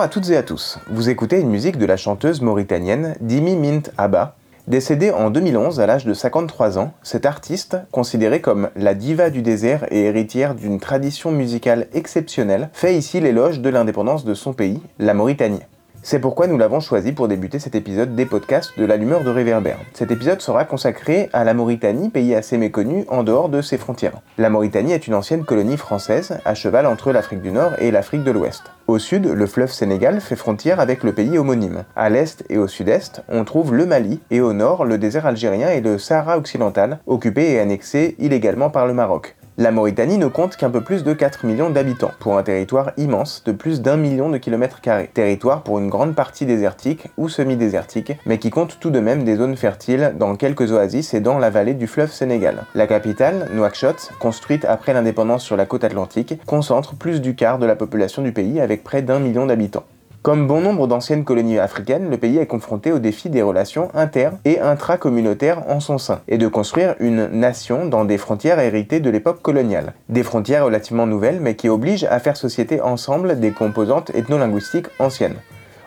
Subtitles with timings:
[0.00, 0.78] Bonjour à toutes et à tous.
[0.86, 4.34] Vous écoutez une musique de la chanteuse mauritanienne Dimi Mint Abba.
[4.66, 9.42] Décédée en 2011 à l'âge de 53 ans, cette artiste, considérée comme la diva du
[9.42, 14.80] désert et héritière d'une tradition musicale exceptionnelle, fait ici l'éloge de l'indépendance de son pays,
[14.98, 15.60] la Mauritanie.
[16.02, 19.76] C'est pourquoi nous l'avons choisi pour débuter cet épisode des podcasts de l'allumeur de réverbère.
[19.92, 24.22] Cet épisode sera consacré à la Mauritanie, pays assez méconnu en dehors de ses frontières.
[24.38, 28.24] La Mauritanie est une ancienne colonie française, à cheval entre l'Afrique du Nord et l'Afrique
[28.24, 28.62] de l'Ouest.
[28.86, 31.84] Au sud, le fleuve Sénégal fait frontière avec le pays homonyme.
[31.94, 35.68] À l'est et au sud-est, on trouve le Mali, et au nord, le désert algérien
[35.68, 39.36] et le Sahara occidental, occupés et annexés illégalement par le Maroc.
[39.58, 43.42] La Mauritanie ne compte qu'un peu plus de 4 millions d'habitants, pour un territoire immense
[43.44, 45.10] de plus d'un million de kilomètres carrés.
[45.12, 49.36] Territoire pour une grande partie désertique ou semi-désertique, mais qui compte tout de même des
[49.36, 52.64] zones fertiles dans quelques oasis et dans la vallée du fleuve Sénégal.
[52.74, 57.66] La capitale, Nouakchott, construite après l'indépendance sur la côte atlantique, concentre plus du quart de
[57.66, 59.84] la population du pays avec près d'un million d'habitants.
[60.22, 64.32] Comme bon nombre d'anciennes colonies africaines, le pays est confronté au défi des relations inter-
[64.44, 69.08] et intracommunautaires en son sein, et de construire une nation dans des frontières héritées de
[69.08, 69.94] l'époque coloniale.
[70.10, 75.36] Des frontières relativement nouvelles, mais qui obligent à faire société ensemble des composantes ethno-linguistiques anciennes.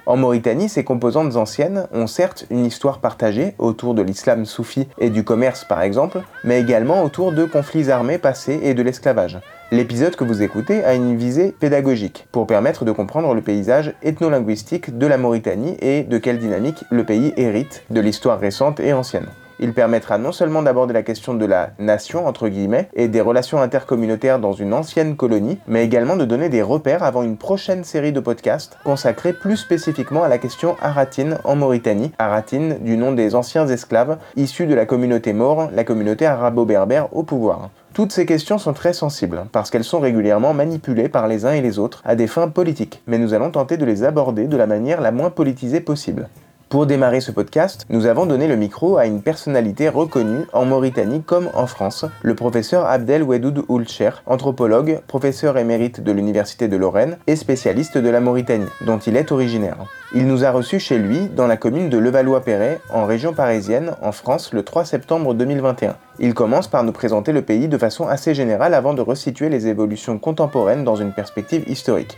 [0.08, 5.12] En Mauritanie, ces composantes anciennes ont certes une histoire partagée autour de l'islam soufi et
[5.12, 9.40] du commerce par exemple, mais également autour de conflits armés passés et de l'esclavage.
[9.74, 15.00] L'épisode que vous écoutez a une visée pédagogique pour permettre de comprendre le paysage ethno-linguistique
[15.00, 19.26] de la Mauritanie et de quelle dynamique le pays hérite de l'histoire récente et ancienne.
[19.60, 23.64] Il permettra non seulement d'aborder la question de la nation, entre guillemets, et des relations
[23.64, 28.12] intercommunautaires dans une ancienne colonie, mais également de donner des repères avant une prochaine série
[28.12, 33.34] de podcasts consacrée plus spécifiquement à la question aratine en Mauritanie, aratine du nom des
[33.34, 37.72] anciens esclaves issus de la communauté maure, la communauté arabo-berbère au pouvoir.
[37.94, 41.62] Toutes ces questions sont très sensibles, parce qu'elles sont régulièrement manipulées par les uns et
[41.62, 44.66] les autres à des fins politiques, mais nous allons tenter de les aborder de la
[44.66, 46.28] manière la moins politisée possible.
[46.74, 51.22] Pour démarrer ce podcast, nous avons donné le micro à une personnalité reconnue en Mauritanie
[51.22, 57.20] comme en France, le professeur Abdel Wedoud Oulcher, anthropologue, professeur émérite de l'Université de Lorraine
[57.28, 59.78] et spécialiste de la Mauritanie, dont il est originaire.
[60.16, 64.12] Il nous a reçus chez lui dans la commune de Levallois-Perret, en région parisienne, en
[64.12, 65.96] France, le 3 septembre 2021.
[66.18, 69.68] Il commence par nous présenter le pays de façon assez générale avant de resituer les
[69.68, 72.18] évolutions contemporaines dans une perspective historique.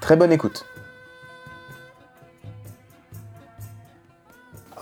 [0.00, 0.64] Très bonne écoute.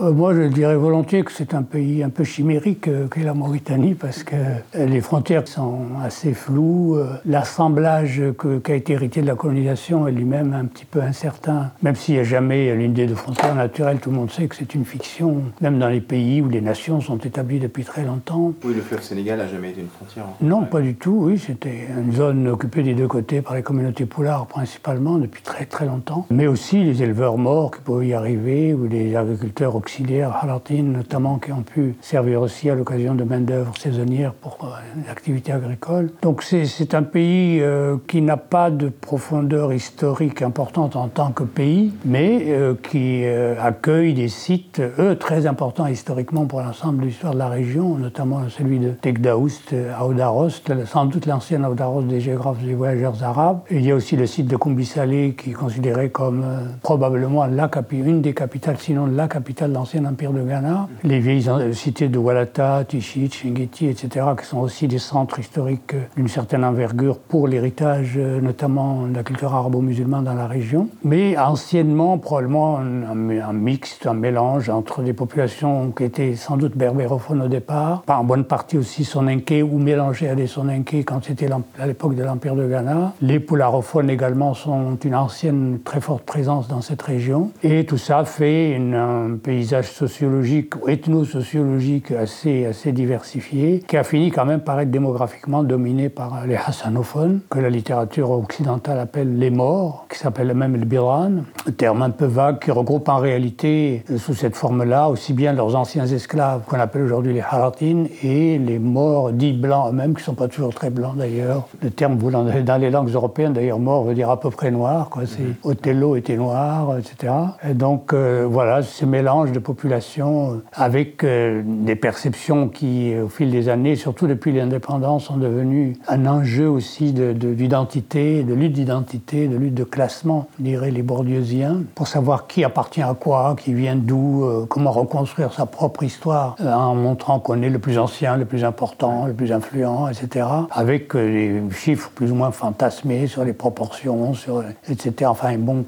[0.01, 3.95] Moi, je dirais volontiers que c'est un pays un peu chimérique euh, qu'est la Mauritanie
[3.95, 6.97] parce que euh, les frontières sont assez floues.
[6.97, 8.23] Euh, L'assemblage
[8.65, 11.71] qui a été hérité de la colonisation est lui-même un petit peu incertain.
[11.83, 14.75] Même s'il n'y a jamais l'idée de frontières naturelles, tout le monde sait que c'est
[14.75, 15.43] une fiction.
[15.61, 18.53] Même dans les pays où les nations sont établies depuis très longtemps.
[18.65, 20.25] Oui, le fleuve Sénégal n'a jamais été une frontière.
[20.41, 21.39] Non, pas du tout, oui.
[21.39, 25.87] C'était une zone occupée des deux côtés par les communautés poulards principalement depuis très très
[25.87, 26.27] longtemps.
[26.31, 31.39] Mais aussi les éleveurs morts qui pouvaient y arriver ou les agriculteurs auxiliaires, haratines notamment,
[31.39, 34.67] qui ont pu servir aussi à l'occasion de main-d'œuvre saisonnière pour euh,
[35.07, 36.11] l'activité agricole.
[36.21, 41.43] Donc c'est- un pays euh, qui n'a pas de profondeur historique importante en tant que
[41.43, 47.07] pays, mais euh, qui euh, accueille des sites, eux, très importants historiquement pour l'ensemble de
[47.07, 52.21] l'histoire de la région, notamment celui de Tegdaoust à Oudarost, sans doute l'ancienne Oudarost des
[52.21, 53.61] géographes et des voyageurs arabes.
[53.71, 57.47] Il y a aussi le site de Koumbi Salé qui est considéré comme euh, probablement
[57.47, 60.89] la une des capitales, sinon la capitale l'ancien empire de Ghana.
[61.05, 65.95] Les vieilles euh, cités de Walata, Tichit, Chingiti, etc., qui sont aussi des centres historiques
[65.95, 70.89] euh, d'une certaine envergure pour l'héritage, euh, notamment de la culture arabo-musulmane dans la région.
[71.05, 77.43] Mais anciennement, probablement un, mixte, un mélange entre des populations qui étaient sans doute berbérophones
[77.43, 81.49] au départ, en bonne partie aussi soninké ou mélangées à des soninké quand c'était
[81.79, 83.13] à l'époque de l'Empire de Ghana.
[83.23, 87.53] Les polarophones également sont une ancienne très forte présence dans cette région.
[87.63, 94.31] Et tout ça fait un paysage sociologique ou ethno-sociologique assez, assez diversifié, qui a fini
[94.31, 99.51] quand même par être démographiquement dominé par les hassanophones, que la littérature occidentale appelle les
[99.51, 101.33] morts, qui s'appelle même le biran,
[101.67, 105.53] un terme un peu vague qui regroupe en réalité, euh, sous cette forme-là, aussi bien
[105.53, 110.23] leurs anciens esclaves, qu'on appelle aujourd'hui les haratin, et les morts dits blancs eux-mêmes, qui
[110.23, 111.69] ne sont pas toujours très blancs d'ailleurs.
[111.83, 115.09] Le terme voulant, dans les langues européennes, d'ailleurs, mort veut dire à peu près noir,
[115.11, 115.23] quoi.
[115.27, 117.33] C'est, Othello était noir, etc.
[117.69, 123.51] Et donc, euh, voilà, ce mélange de population euh, avec des perceptions qui, au fil
[123.51, 129.49] des années, surtout depuis l'indépendance, sont devenues un enjeu aussi de, d'identité, de lutte d'identité,
[129.49, 133.97] de lutte de classement, diraient les bourdieusiens, pour savoir qui appartient à quoi, qui vient
[133.97, 138.37] d'où, euh, comment reconstruire sa propre histoire euh, en montrant qu'on est le plus ancien,
[138.37, 140.47] le plus important, le plus influent, etc.
[140.71, 145.13] Avec euh, des chiffres plus ou moins fantasmés sur les proportions, sur, etc.
[145.27, 145.85] Enfin, bon,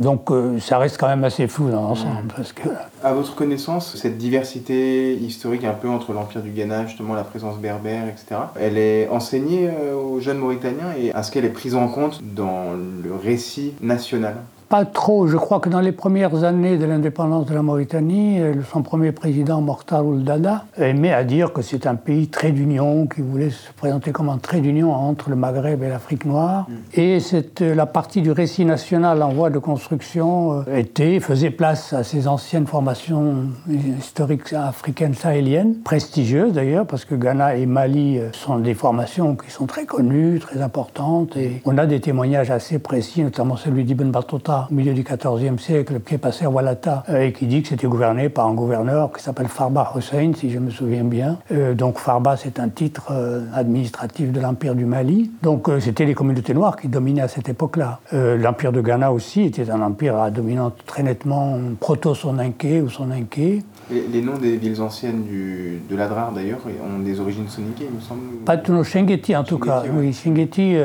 [0.00, 0.30] donc
[0.60, 2.28] ça reste quand même assez flou dans l'ensemble.
[2.34, 2.68] Parce que...
[3.04, 7.58] À votre connaissance, cette diversité historique un peu entre l'Empire du Ghana, justement la présence
[7.58, 12.22] berbère, etc., elle est enseignée aux jeunes Mauritaniens et est-ce qu'elle est prise en compte
[12.22, 14.36] dans le récit national?
[14.74, 15.28] Pas trop.
[15.28, 19.12] Je crois que dans les premières années de l'indépendance de la Mauritanie, euh, son premier
[19.12, 23.50] président, Mokhtar Ould Dada, aimait à dire que c'est un pays très d'union, qui voulait
[23.50, 26.66] se présenter comme un trait d'union entre le Maghreb et l'Afrique noire.
[26.68, 26.72] Mm.
[26.94, 31.50] Et cette, euh, la partie du récit national en voie de construction euh, était, faisait
[31.50, 38.18] place à ces anciennes formations historiques africaines sahéliennes, prestigieuses d'ailleurs, parce que Ghana et Mali
[38.32, 41.36] sont des formations qui sont très connues, très importantes.
[41.36, 45.58] Et on a des témoignages assez précis, notamment celui d'Ibn Battuta au milieu du XIVe
[45.58, 48.54] siècle, qui est passé à Walata, euh, et qui dit que c'était gouverné par un
[48.54, 51.38] gouverneur qui s'appelle Farba Hussein, si je me souviens bien.
[51.52, 55.30] Euh, donc Farba, c'est un titre euh, administratif de l'Empire du Mali.
[55.42, 58.00] Donc c'était les communautés noires qui dominaient à cette époque-là.
[58.12, 63.62] L'Empire de Ghana aussi était un empire à dominante très nettement proto-soninké ou soninké.
[63.90, 68.00] Les, noms des villes anciennes du, de l'Adrar, d'ailleurs, ont des origines soninké, il me
[68.00, 69.82] semble Pas tous nos Shengeti, en tout cas.
[69.94, 70.76] Oui, Shengeti,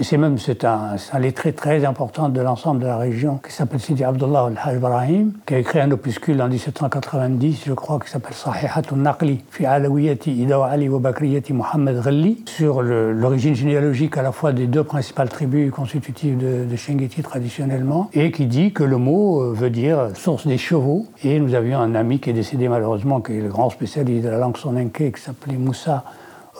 [0.00, 3.80] c'est même c'est un, un lettré très important de l'ensemble de la région qui s'appelle
[3.80, 8.34] Sidi Abdullah al-Hajj Ibrahim, qui a écrit un opuscule en 1790, je crois, qui s'appelle
[8.34, 14.32] Sahihatul Naqli fi Alawiyati Idaw Ali wa Bakriyati Muhammad Ghalli, sur l'origine généalogique à la
[14.32, 18.96] fois des deux principales tribus constitutives de, de Shengeti traditionnellement, et qui dit que le
[18.96, 21.06] mot euh, veut dire source des chevaux.
[21.24, 24.30] Et nous avions un ami qui est décédé malheureusement, qui est le grand spécialiste de
[24.30, 26.04] la langue soninké, qui s'appelait Moussa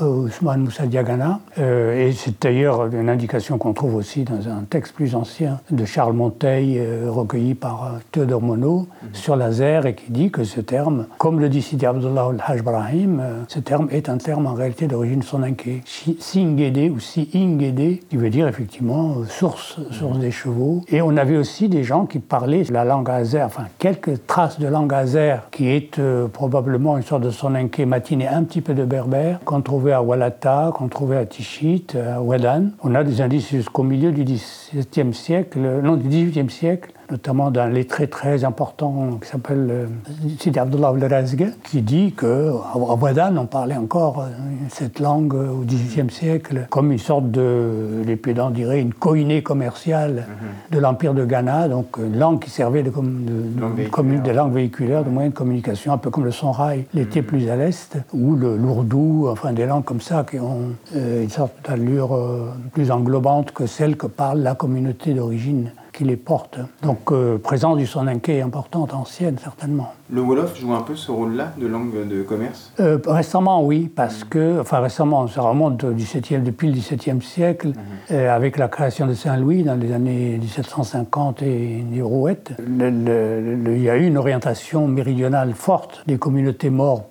[0.07, 1.41] Ousmane Moussa Diagana.
[1.59, 5.85] Euh, et c'est d'ailleurs une indication qu'on trouve aussi dans un texte plus ancien de
[5.85, 9.09] Charles Monteil, euh, recueilli par euh, Théodore Monod, mhm.
[9.13, 12.63] sur la ZER, et qui dit que ce terme, comme le dit Sidi Abdullah al-Hajj
[12.63, 15.83] Brahim, ce terme est un terme en réalité d'origine soninké.
[16.19, 20.83] Singede ou Si-Ingede, qui veut dire effectivement source, source des chevaux.
[20.89, 24.67] Et on avait aussi des gens qui parlaient la langue azer, enfin quelques traces de
[24.67, 26.01] langue azer, qui est
[26.33, 29.61] probablement une sorte de soninké matiné un petit peu de berbère, qu'on
[29.93, 32.71] à Walata, qu'on trouvait à Tichit, à Wedan.
[32.83, 37.69] On a des indices jusqu'au milieu du XVIIe siècle, non, du XVIIIe siècle, notamment d'un
[37.69, 39.87] lettré très important qui s'appelle euh,
[40.39, 41.27] Sidi Abdullah al
[41.65, 44.29] qui dit qu'à Wadan, on parlait encore euh,
[44.69, 50.27] cette langue au XVIIIe siècle comme une sorte de, les pédants diraient, une coïnée commerciale
[50.29, 50.77] mhm.
[50.77, 55.05] de l'Empire de Ghana, donc une langue qui servait de, de, de, de langue véhiculaire,
[55.05, 57.27] de moyen de communication, un peu comme le sonrail l'était mhm.
[57.27, 61.31] plus à l'est, ou le lourdou, enfin des langues comme ça qui ont euh, une
[61.31, 62.19] sorte d'allure
[62.73, 66.58] plus englobante que celle que parle la communauté d'origine qui les porte.
[66.82, 69.93] Donc, euh, présence du soninké importante, ancienne, certainement.
[70.15, 72.71] Le Wolof joue un peu ce rôle-là de langue de commerce?
[72.81, 77.69] Euh, Récemment, oui, parce que, enfin récemment, ça remonte au 17 depuis le XVIIe siècle,
[77.69, 77.75] mhm.
[78.11, 82.53] euh, avec la création de Saint-Louis dans les années 1750 et des Rouettes.
[82.59, 87.07] il y a eu une orientation méridionale forte des communautés mortes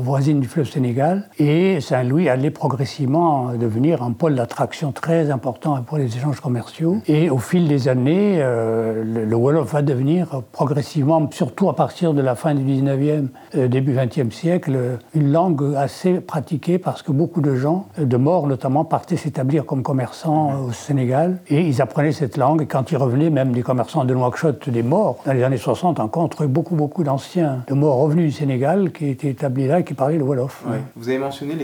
[0.00, 5.98] voisines du fleuve Sénégal, et Saint-Louis allait progressivement devenir un pôle d'attraction très important pour
[5.98, 6.98] les échanges commerciaux.
[7.08, 12.22] Et au fil des années, euh, le, Wolof va devenir progressivement, surtout à partir de
[12.22, 17.40] la fin du 19e, euh, début 20e siècle, une langue assez pratiquée parce que beaucoup
[17.40, 21.80] de gens, euh, de morts notamment, partaient s'établir comme commerçants euh, au Sénégal et ils
[21.82, 22.62] apprenaient cette langue.
[22.62, 26.00] Et quand ils revenaient, même des commerçants de Nouakchott, des morts, dans les années 60,
[26.00, 29.80] encore, on trouvait beaucoup, beaucoup d'anciens de morts revenus du Sénégal qui étaient établis là
[29.80, 30.64] et qui parlaient le Wolof.
[30.96, 31.54] Vous avez mentionné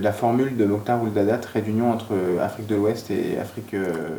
[0.00, 2.12] la formule de Mokhtar Ould trait d'union entre
[2.42, 3.74] Afrique de l'Ouest et Afrique,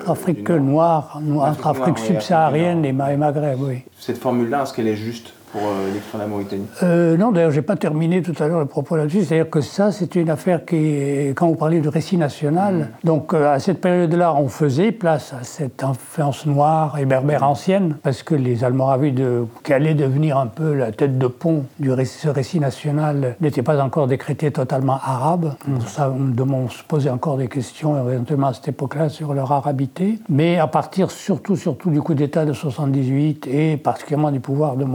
[0.08, 3.84] Afrique noire, entre Afrique subsaharienne et, Maghreb, oui.
[4.00, 5.34] Cette formule-là, est-ce qu'elle est juste?
[5.52, 6.68] Pour euh, l'écrire la Mauritanie?
[6.84, 9.26] Euh, Non, d'ailleurs, je n'ai pas terminé tout à l'heure le propos là-dessus.
[9.26, 12.88] C'est-à-dire que ça, c'est une affaire qui, quand vous parlez du récit national, mm.
[13.04, 18.24] donc à cette période-là, on faisait place à cette influence noire et berbère ancienne, parce
[18.24, 19.24] que les Almoravides,
[19.64, 23.64] qui allaient devenir un peu la tête de pont du récit, ce récit national, n'étaient
[23.64, 25.54] pas encore décrétés totalement arabes.
[25.68, 30.20] On, se posait encore des questions, éventuellement à cette époque-là, sur leur arabité.
[30.30, 34.86] Mais à partir surtout, surtout du coup d'État de 78 et particulièrement du pouvoir de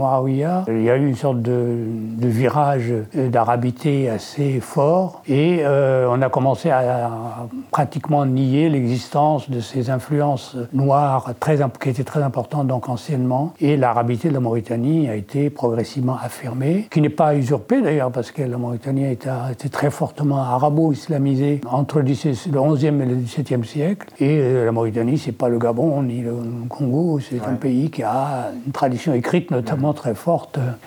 [0.67, 1.85] Il y a eu une sorte de,
[2.27, 9.89] virage d'arabité assez fort et euh, on a commencé à, pratiquement nier l'existence de ces
[9.89, 15.15] influences noires très, qui étaient très importantes donc anciennement et l'arabité de la Mauritanie a
[15.15, 19.91] été progressivement affirmée, qui n'est pas usurpée d'ailleurs parce que la Mauritanie a été, très
[19.91, 25.49] fortement arabo-islamisée entre le, 11e et le 17e siècle et euh, la Mauritanie c'est pas
[25.49, 26.33] le Gabon ni le
[26.69, 30.36] Congo, c'est un pays qui a une tradition écrite notamment très forte.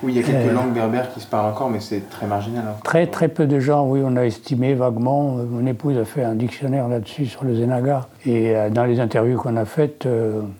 [0.03, 2.25] Oui, il y a quelques euh, langues berbères qui se parlent encore, mais c'est très
[2.25, 2.63] marginal.
[2.67, 2.75] Hein.
[2.83, 5.37] Très très peu de gens, oui, on a estimé vaguement.
[5.37, 8.07] Euh, mon épouse a fait un dictionnaire là-dessus sur le Zenaga.
[8.25, 10.07] Et euh, dans les interviews qu'on a faites,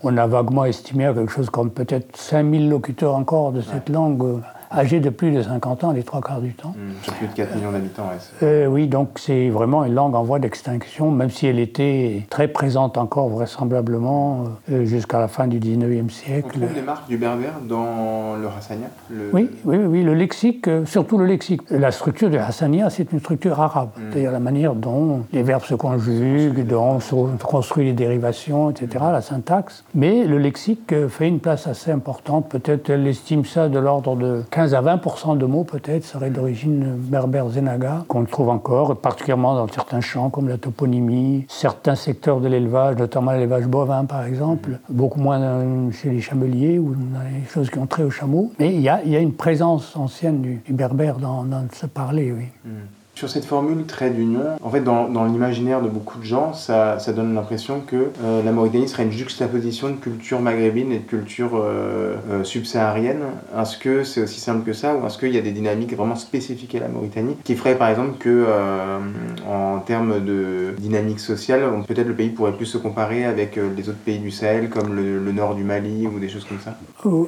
[0.04, 4.42] on a vaguement estimé à quelque chose comme peut-être 5000 locuteurs encore de cette langue
[4.74, 6.74] âgés de plus de 50 ans les trois quarts du temps.
[6.78, 8.10] Mmh, plus de 4 millions d'habitants,
[8.44, 12.48] euh, Oui, donc c'est vraiment une langue en voie d'extinction, même si elle était très
[12.48, 16.52] présente encore vraisemblablement euh, jusqu'à la fin du 19e siècle.
[16.56, 18.88] On trouve des marques du berbère dans le Hassania
[19.34, 21.62] oui, oui, oui, le lexique, euh, surtout le lexique.
[21.70, 24.02] La structure du Hassania, c'est une structure arabe, mmh.
[24.12, 29.12] c'est-à-dire la manière dont les verbes se conjuguent, dont se construisent les dérivations, etc., mmh.
[29.12, 29.84] la syntaxe.
[29.96, 34.44] Mais le lexique fait une place assez importante, peut-être elle estime ça de l'ordre de
[34.52, 39.56] 15 15 à 20 de mots peut-être seraient d'origine berbère zenaga, qu'on trouve encore, particulièrement
[39.56, 44.78] dans certains champs comme la toponymie, certains secteurs de l'élevage, notamment l'élevage bovin par exemple,
[44.88, 48.52] beaucoup moins chez les chameliers ou dans les choses qui ont trait aux chameaux.
[48.60, 52.46] Mais il y a, une présence ancienne du, berbère dans, ce parler, oui.
[52.64, 53.01] Hmm.
[53.22, 57.36] Sur cette formule trait d'union, en fait, dans, l'imaginaire de beaucoup de gens, ça, donne
[57.36, 62.16] l'impression que euh, la Mauritanie serait une juxtaposition de culture maghrébine et de culture euh,
[62.32, 63.22] euh, subsaharienne.
[63.56, 66.16] Est-ce que c'est aussi simple que ça ou est-ce qu'il y a des dynamiques vraiment
[66.16, 68.48] spécifiques à la Mauritanie qui feraient par exemple que,
[69.48, 74.00] en termes de dynamique sociale, peut-être le pays pourrait plus se comparer avec les autres
[74.00, 76.76] pays du Sahel comme le, nord du Mali ou des choses comme ça?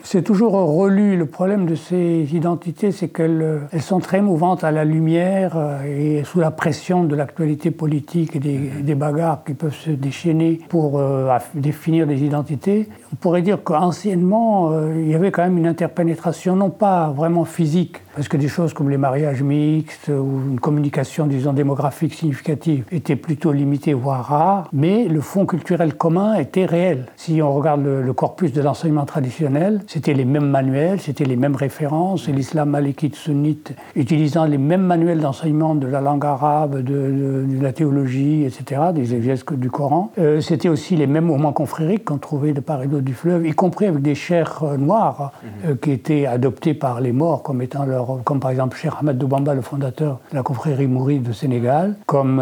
[0.03, 1.17] C'est toujours relu.
[1.17, 6.23] Le problème de ces identités, c'est qu'elles elles sont très mouvantes à la lumière et
[6.23, 11.35] sous la pression de l'actualité politique et des, bagarres qui peuvent se déchaîner pour euh,
[11.55, 16.55] définir des identités, on pourrait dire qu'anciennement, euh, il y avait quand même une interpénétration,
[16.55, 21.25] non pas vraiment physique, parce que des choses comme les mariages mixtes ou une communication,
[21.25, 27.07] disons, démographique significative étaient plutôt limitées, voire rares, mais le fond culturel commun était réel.
[27.15, 31.55] Si on regarde le, corpus de l'enseignement traditionnel, c'était les mêmes manuels, c'était les mêmes
[31.55, 37.45] références, et l'islam malékite sunnite utilisant les mêmes manuels d'enseignement de la langue arabe, de,
[37.61, 40.11] la théologie, etc., des exégèses du Coran.
[40.19, 43.47] Euh, c'était aussi les mêmes moments confrériques qu'on trouvait de part et d'autre du fleuve,
[43.47, 45.71] y compris avec des chers euh, noirs mhm.
[45.71, 49.17] euh, qui étaient adoptés par les morts comme étant leur comme par exemple Cheikh Ahmed
[49.17, 52.41] Doubamba, le fondateur de la confrérie Mouride de Sénégal, comme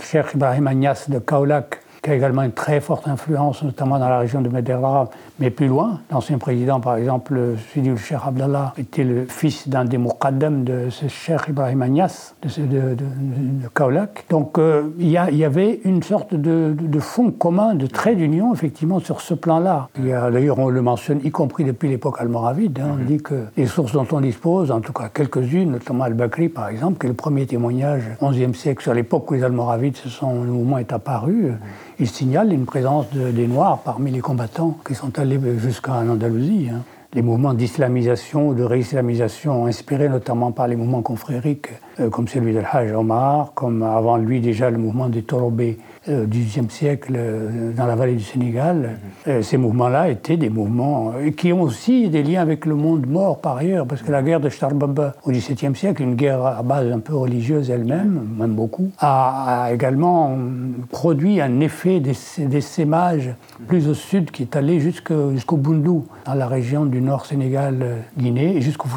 [0.00, 4.18] Cheikh Ibrahim Agnès de Kaolack, qui a également une très forte influence, notamment dans la
[4.18, 6.00] région de Medellin, mais plus loin.
[6.10, 7.38] L'ancien président, par exemple,
[7.72, 12.48] Sidi Cheikh Abdallah, était le fils d'un des muqaddam de ce Cheikh Ibrahim Agnès, de,
[12.48, 14.24] de, de, de Kaolack.
[14.30, 19.00] Donc euh, il y, y, avait une sorte de, fond commun, de trait d'union, effectivement,
[19.00, 19.88] sur ce plan-là.
[19.98, 22.80] D'ailleurs, on le mentionne, y compris depuis l'époque almoravide.
[22.80, 26.48] Hein, On dit que les sources dont on dispose, en tout cas quelques-unes, notamment Al-Bakri,
[26.48, 30.08] par exemple, qui est le premier témoignage, 11e siècle, sur l'époque où les Almoravides, ce
[30.08, 31.52] sont, le mouvement est apparu,
[32.00, 36.68] il signale une présence des Noirs parmi les combattants qui sont allés jusqu'en Andalousie.
[36.72, 36.80] Hein.
[37.12, 42.54] Les mouvements d'islamisation ou de réislamisation inspirés notamment par les mouvements confrériques euh, comme celui
[42.54, 45.78] de Hajj Omar, comme avant lui déjà le mouvement des Torobés
[46.08, 49.42] euh, du XIe siècle euh, dans la vallée du Sénégal, mhm.
[49.42, 53.56] ces mouvements-là étaient des mouvements qui ont aussi des liens avec le monde mort par
[53.56, 57.00] ailleurs, parce que la guerre de Starbaba au XVIIe siècle, une guerre à base un
[57.00, 60.36] peu religieuse elle-même, même beaucoup, a, également
[60.90, 63.34] produit un effet d'essaimage
[63.68, 68.60] plus au sud qui est allé jusqu'au Bundu, dans la région du nord Sénégal-Guinée, et
[68.60, 68.88] jusqu'au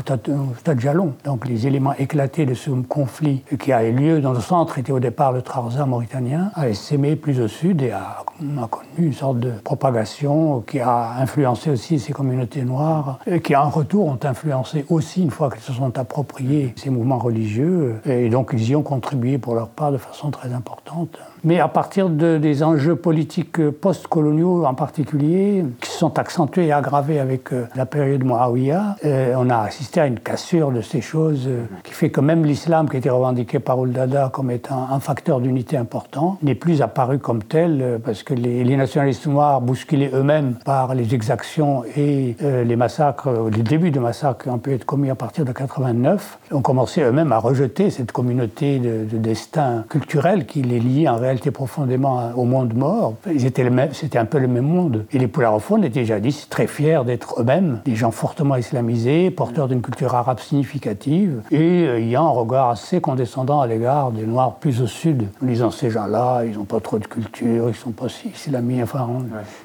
[0.80, 1.14] Jalon.
[1.24, 4.92] Donc les éléments éclatés de ce conflit qui a eu lieu dans le centre était
[4.92, 6.52] au départ le Trarza mauritanien,
[6.94, 8.24] essaimé plus au sud et a,
[8.70, 13.70] connu une sorte de propagation qui a influencé aussi ces communautés noires, et qui en
[13.70, 18.52] retour ont influencé aussi, une fois qu'elles se sont appropriés ces mouvements religieux, et donc
[18.54, 21.18] ils y ont contribué pour leur part de façon très importante.
[21.44, 26.72] Mais à partir de, des enjeux politiques post-coloniaux en particulier, qui se sont accentués et
[26.72, 28.96] aggravés avec la période Muawiyah,
[29.38, 31.50] on a assisté à une cassure de ces choses
[31.84, 35.78] qui fait que même l'islam, qui était revendiqué par Oldada comme étant un facteur d'unité
[35.78, 41.14] important, n'est plus apparu comme tel, parce que les, nationalistes noirs, bousculés eux-mêmes par les
[41.14, 45.46] exactions et les massacres, les débuts de massacres qui ont pu être commis à partir
[45.46, 51.08] de 89, ont commencé eux-mêmes à rejeter cette communauté de, destin culturel qui les liait
[51.08, 53.16] en réalité profondément au monde mort.
[53.28, 53.64] Ils étaient
[53.94, 55.06] c'était un peu le même monde.
[55.12, 59.82] Et les Poularofons étaient jadis très fiers d'être eux-mêmes des gens fortement islamisés, porteurs d'une
[59.82, 64.88] culture arabe significative et ayant un regard assez condescendant à l'égard des Noirs plus au
[64.88, 68.30] sud, en disant ces gens-là, ils n'ont pas trop de culture, ils sont pas si
[68.30, 69.08] islamisés, enfin,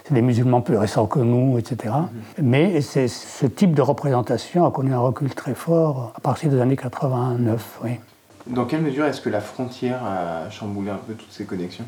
[0.04, 1.94] c'est des musulmans plus récents que nous, etc.
[1.94, 2.42] Mm-hmm.
[2.42, 6.60] Mais c'est ce type de représentation a connu un recul très fort à partir des
[6.60, 7.80] années 89.
[7.84, 7.90] Oui.
[8.49, 11.85] Dans quelle mesure est-ce que la frontière a chamboulé un peu toutes ces connexions?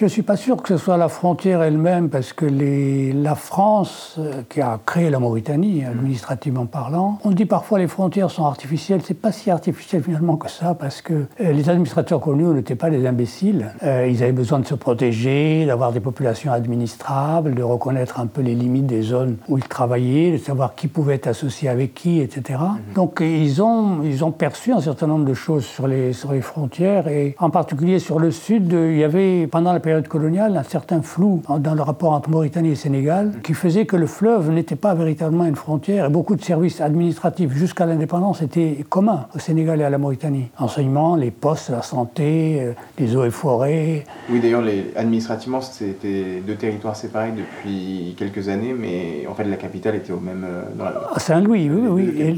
[0.00, 3.34] Je ne suis pas sûr que ce soit la frontière elle-même, parce que les, la
[3.34, 8.46] France, euh, qui a créé la Mauritanie, administrativement parlant, on dit parfois les frontières sont
[8.46, 9.02] artificielles.
[9.04, 12.88] C'est pas si artificiel finalement que ça, parce que euh, les administrateurs coloniaux n'étaient pas
[12.88, 13.74] des imbéciles.
[13.82, 18.40] Euh, ils avaient besoin de se protéger, d'avoir des populations administrables, de reconnaître un peu
[18.40, 22.22] les limites des zones où ils travaillaient, de savoir qui pouvait être associé avec qui,
[22.22, 22.58] etc.
[22.58, 22.94] Mhm.
[22.94, 26.40] Donc ils ont, ils ont perçu un certain nombre de choses sur les, sur les
[26.40, 30.62] frontières, et en particulier sur le sud, il y avait, pendant la période coloniale un
[30.62, 34.76] certain flou dans le rapport entre Mauritanie et Sénégal qui faisait que le fleuve n'était
[34.76, 39.80] pas véritablement une frontière et beaucoup de services administratifs jusqu'à l'indépendance étaient communs au Sénégal
[39.80, 40.50] et à la Mauritanie.
[40.58, 44.04] Enseignement, les postes, la santé, euh, les eaux et forêts.
[44.30, 44.62] Oui, d'ailleurs,
[44.96, 50.20] administrativement, c'était deux territoires séparés depuis quelques années, mais en fait, la capitale était au
[50.20, 50.44] même.
[50.44, 51.10] Euh, dans la...
[51.14, 52.14] À Saint-Louis, oui, oui.
[52.20, 52.36] Et,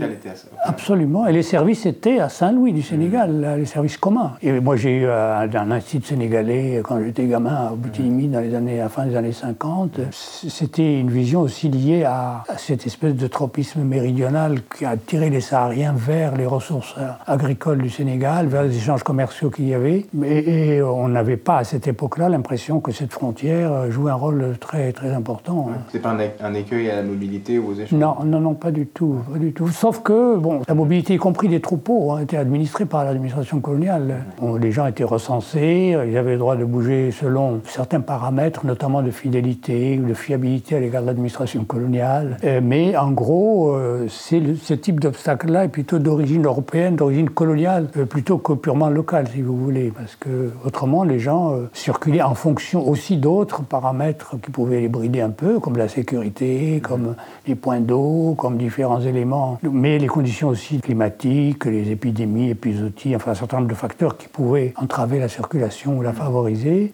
[0.64, 1.26] absolument.
[1.26, 3.58] Et les services étaient à Saint-Louis du Sénégal, mmh.
[3.58, 4.32] les services communs.
[4.42, 8.54] Et moi, j'ai eu un, un institut sénégalais quand j'étais gamin à Boutilimi dans les
[8.54, 10.00] années, à la fin des années 50.
[10.12, 15.40] C'était une vision aussi liée à, cette espèce de tropisme méridional qui a tiré les
[15.40, 16.94] Sahariens vers les ressources
[17.26, 20.06] agricoles du Sénégal, vers les échanges commerciaux qu'il y avait.
[20.24, 24.92] Et, on n'avait pas à cette époque-là l'impression que cette frontière jouait un rôle très,
[24.92, 25.70] très important.
[25.90, 27.98] C'est pas un, écueil à la mobilité ou aux échanges?
[27.98, 29.68] Non, non, non, pas du tout, pas du tout.
[29.68, 34.24] Sauf que, bon, la mobilité, y compris des troupeaux, a été administrée par l'administration coloniale.
[34.60, 39.12] les gens étaient recensés, ils avaient le droit de bouger selon certains paramètres, notamment de
[39.12, 42.36] fidélité ou de fiabilité à l'égard de l'administration coloniale.
[42.42, 48.06] Euh, mais en gros, euh, ce type d'obstacle-là est plutôt d'origine européenne, d'origine coloniale, euh,
[48.06, 49.92] plutôt que purement locale, si vous voulez.
[49.94, 55.20] Parce que autrement, les gens circulaient en fonction aussi d'autres paramètres qui pouvaient les brider
[55.20, 57.14] un peu, comme la sécurité, comme
[57.46, 59.58] les points d'eau, comme différents éléments.
[59.62, 64.28] Mais les conditions aussi climatiques, les épidémies, épizooties, enfin un certain nombre de facteurs qui
[64.28, 66.92] pouvaient entraver la circulation ou la favoriser.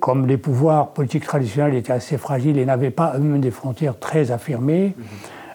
[0.00, 4.30] Comme les pouvoirs politiques traditionnels étaient assez fragiles et n'avaient pas eux-mêmes des frontières très
[4.30, 4.94] affirmées,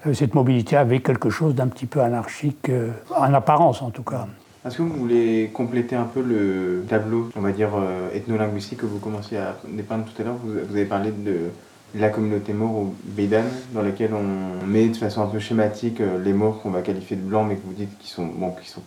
[0.06, 0.13] mhm.
[0.13, 4.28] cette mobilité avait quelque chose d'un petit peu anarchique, euh, en apparence en tout cas.
[4.65, 8.86] Est-ce que vous voulez compléter un peu le tableau, on va dire, euh, ethno-linguistique que
[8.86, 10.38] vous commenciez à dépeindre tout à l'heure?
[10.41, 11.49] Vous, avez parlé de
[11.95, 16.23] la communauté maure ou Bédane, dans laquelle on met de façon un peu schématique euh,
[16.23, 18.69] les morts qu'on va qualifier de blancs, mais que vous dites qu'ils sont, bon, qui
[18.69, 18.82] sont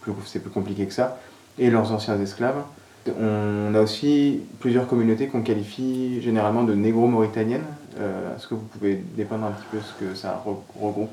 [0.00, 1.18] plus, c'est plus compliqué que ça,
[1.58, 2.62] et leurs anciens esclaves.
[3.20, 7.64] On a aussi plusieurs communautés qu'on qualifie généralement de négro-mauritaniennes.
[7.98, 11.10] Euh, est-ce que vous pouvez dépeindre un petit peu ce que ça regroupe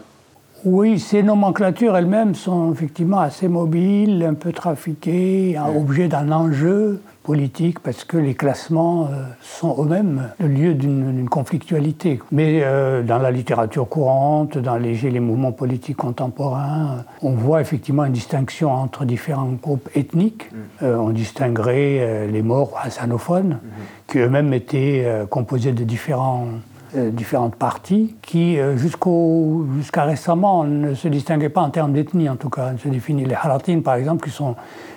[0.65, 7.02] oui, ces nomenclatures elles-mêmes sont effectivement assez mobiles, un peu trafiquées, un objet d'un enjeu
[7.23, 12.19] politique parce que les classements euh, sont eux-mêmes le lieu d'une conflictualité.
[12.32, 17.62] Mais euh, dans la littérature courante, dans les, les mouvements politiques contemporains, euh, on voit
[17.62, 20.49] effectivement une distinction entre différents groupes ethniques.
[20.54, 20.86] Mm.
[20.86, 24.12] on distinguerait les morts hassanophones, mm-hmm.
[24.12, 26.47] qui eux-mêmes étaient composés de différents
[26.95, 32.73] différentes parties qui, jusqu'à récemment, ne se distinguaient pas en termes d'ethnie, en tout cas.
[32.77, 34.56] Se définit les Haratines, par exemple, qui sont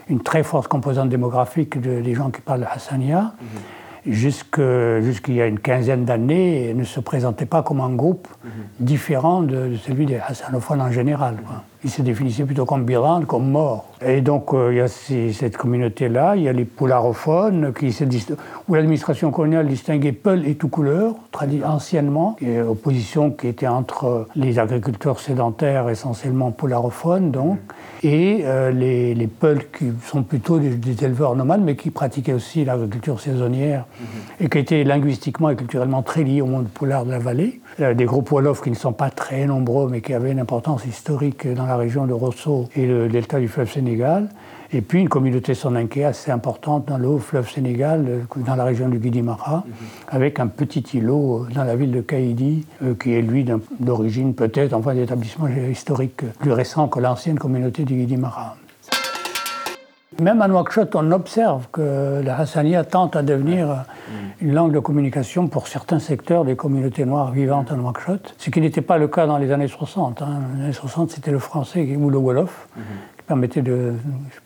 [0.08, 3.34] une très forte composante démographique des gens qui parlent Hassania.
[3.40, 3.60] Mhm.
[4.06, 8.50] Jusqu'il y a une quinzaine d'années, ne se présentaient pas comme un groupe mhm.
[8.80, 11.36] différent de, celui des hassanophones en général.
[11.82, 13.86] Ils se définissaient plutôt comme biran, comme morts.
[14.04, 18.04] Et donc, euh, il y a cette communauté-là, il y a les poularophones, qui se
[18.68, 21.14] où l'administration coloniale distinguait Peul et tout couleur,
[21.64, 27.58] anciennement, et opposition qui était entre les agriculteurs sédentaires, essentiellement poularophones, donc,
[28.02, 32.64] et euh, les, les Peuls qui sont plutôt des, éleveurs nomades, mais qui pratiquaient aussi
[32.64, 34.06] l'agriculture saisonnière, mhm.
[34.46, 37.60] et qui étaient linguistiquement et culturellement très liés au monde poulard de la vallée.
[37.78, 41.46] des groupes Wolofs qui ne sont pas très nombreux, mais qui avaient une importance historique
[41.46, 44.28] dans la la région de Rosso et le delta du fleuve Sénégal.
[44.72, 48.64] Et puis une communauté soninké assez importante dans le haut fleuve Sénégal, euh, dans la
[48.64, 49.74] région du Guidimara, mhm.
[50.08, 52.66] avec un petit îlot dans la ville de Kaïdi,
[53.00, 53.46] qui est lui
[53.80, 58.56] d'origine peut-être, enfin d'établissement historique plus récent que l'ancienne communauté du Guidimara.
[60.20, 63.84] Même à Nouakchott, on observe que la Hassania tente à devenir
[64.40, 68.60] une langue de communication pour certains secteurs des communautés noires vivantes à Nouakchott, ce qui
[68.62, 70.22] n'était pas le cas dans les années 60.
[70.22, 70.26] Hein.
[70.26, 72.82] Dans les années 60, c'était le français ou le Wolof mhm.
[73.26, 73.94] Permettait de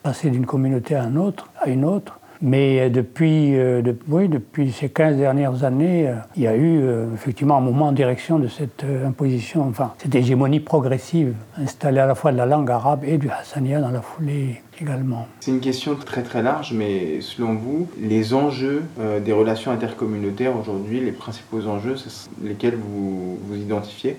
[0.03, 2.21] passer d'une communauté à, autre, à une autre.
[2.43, 7.59] Mais depuis, euh, depuis ces 15 dernières années, euh, il y a eu euh, effectivement
[7.59, 12.33] un moment en direction de cette imposition, enfin, cette hégémonie progressive installée à la fois
[12.33, 15.29] de la langue arabe et du hassania dans la foulée également.
[15.41, 18.85] C'est une question très très large, mais selon vous, les enjeux
[19.23, 21.97] des relations intercommunautaires aujourd'hui, les principaux enjeux,
[22.43, 24.17] lesquels vous, vous identifiez?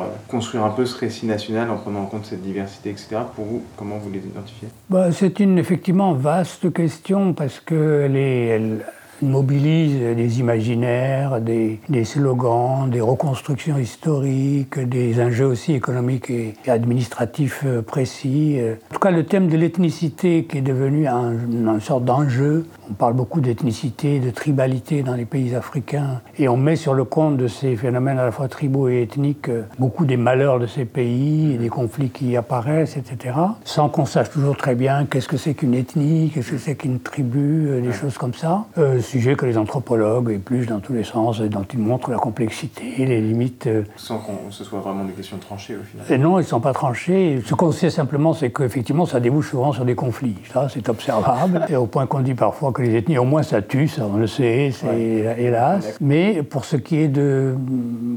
[0.00, 3.16] Euh, construire un peu ce récit national en prenant en compte cette diversité, etc.
[3.34, 4.68] Pour vous, comment vous les identifiez?
[4.88, 8.84] Bah, C'est une effectivement vaste question parce qu'elle elle,
[9.22, 17.82] mobilise des imaginaires, des, slogans, des reconstructions historiques, des enjeux aussi économiques et, administratifs euh,
[17.82, 18.58] précis.
[18.90, 22.94] En tout cas, le thème de l'ethnicité qui est devenu un, une sorte d'enjeu on
[22.94, 27.36] parle beaucoup d'ethnicité, de tribalité dans les pays africains, et on met sur le compte
[27.36, 30.84] de ces phénomènes à la fois tribaux et ethniques euh, beaucoup des malheurs de ces
[30.84, 33.36] pays, des conflits qui apparaissent, etc.
[33.64, 36.98] Sans qu'on sache toujours très bien qu'est-ce que c'est qu'une ethnie, qu'est-ce que c'est qu'une
[36.98, 38.64] tribu, euh, des choses comme ça.
[38.76, 42.18] Euh, sujet que les anthropologues épluchent dans tous les sens, et dont ils montrent la
[42.18, 43.68] complexité, les limites.
[43.96, 46.06] Sans qu'on se soit vraiment des questions tranchées au final.
[46.08, 47.42] Et non, ils ne sont pas tranchés.
[47.44, 50.36] Ce qu'on sait simplement, c'est qu'effectivement, ça débouche souvent sur des conflits.
[50.52, 51.66] Ça, c'est observable.
[51.68, 54.16] et au point qu'on dit parfois que les ethnies, au moins ça tue, ça on
[54.16, 55.96] le sait, c'est hélas.
[56.00, 57.54] Mais pour ce qui est de,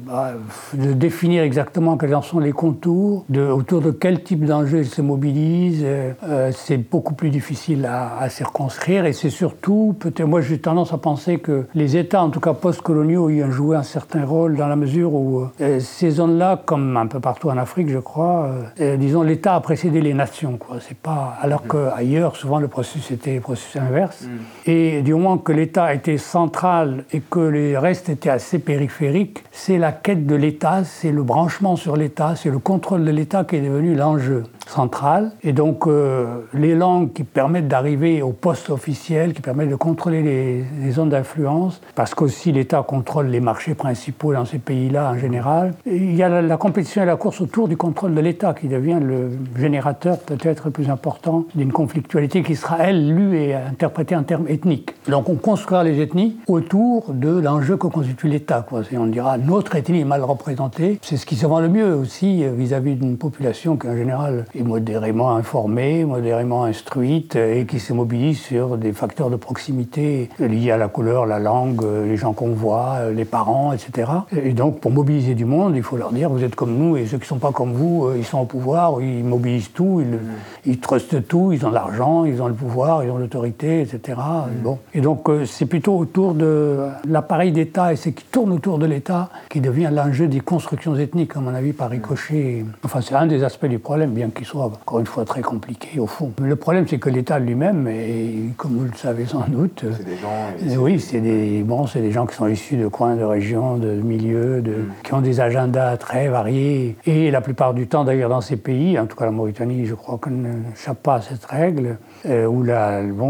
[0.06, 0.34] bah,
[0.74, 4.90] de, définir exactement quels en sont les contours, de, autour de quel type d'enjeu ils
[4.90, 9.06] se mobilisent, euh, c'est beaucoup plus difficile à, circonscrire.
[9.06, 12.54] Et c'est surtout, peut-être, moi j'ai tendance à penser que les États, en tout cas
[12.54, 16.98] post-coloniaux, y ont joué un certain rôle dans la mesure où euh, ces zones-là, comme
[16.98, 20.58] un peu partout en Afrique, je crois, euh, disons, l'État a précédé les nations.
[20.58, 20.78] Quoi.
[20.82, 21.68] C'est pas, alors mm.
[21.70, 24.24] qu'ailleurs, souvent le processus était le processus inverse.
[24.24, 24.70] Mm.
[24.70, 29.78] Et du moment que l'État était central et que les restes étaient assez périphériques, c'est
[29.78, 33.58] la quête de l'État, c'est le branchement sur l'État, c'est le contrôle de l'État qui
[33.58, 35.32] est devenu l'enjeu centrale.
[35.44, 40.22] Et donc, euh, les langues qui permettent d'arriver au poste officiel, qui permettent de contrôler
[40.22, 45.74] les, zones d'influence, parce qu'aussi l'État contrôle les marchés principaux dans ces pays-là en général.
[45.86, 49.00] il y a la, compétition et la course autour du contrôle de l'État qui devient
[49.02, 54.24] le générateur peut-être le plus important d'une conflictualité qui sera, elle, lue et interprétée en
[54.24, 54.92] termes ethniques.
[55.08, 58.66] Donc, on construira les ethnies autour de l'enjeu que constitue l'État.
[58.94, 61.00] On dira notre ethnie est mal représentée.
[61.02, 64.64] C'est ce qui se vend le mieux aussi vis-à-vis d'une population qui, en général, est
[64.64, 70.78] modérément informée, modérément instruite et qui se mobilise sur des facteurs de proximité liés à
[70.78, 74.12] la couleur, la langue, les gens qu'on voit, les parents, etc.
[74.32, 77.06] Et donc, pour mobiliser du monde, il faut leur dire vous êtes comme nous et
[77.06, 80.02] ceux qui ne sont pas comme vous, euh, ils sont au pouvoir, ils mobilisent tout,
[80.02, 84.20] ils, ils trustent tout, ils ont l'argent, ils ont le pouvoir, ils ont l'autorité, etc.
[84.64, 84.80] Bon.
[84.94, 88.86] Et donc, euh, c'est plutôt autour de l'appareil d'État et ce qui tourne autour de
[88.86, 92.66] l'État qui devient l'enjeu des constructions ethniques, à mon avis, par ricochet.
[92.84, 96.08] Enfin, c'est un des aspects du problème, bien soit encore une fois très compliqué au
[96.08, 96.32] fond.
[96.42, 100.18] le problème, c'est que l'État lui-même, et comme vous le savez sans doute, c'est des
[100.18, 100.82] gens.
[100.82, 103.92] oui, c'est des bon, c'est des gens qui sont issus de coins, de régions, de
[103.92, 104.92] milieux, de, mm.
[105.04, 106.96] qui ont des agendas très variés.
[107.06, 109.96] Et la plupart du temps, d'ailleurs, dans ces pays, en tout cas la Mauritanie, je
[109.96, 112.64] crois qu'on ne chape pas à cette règle, euh, où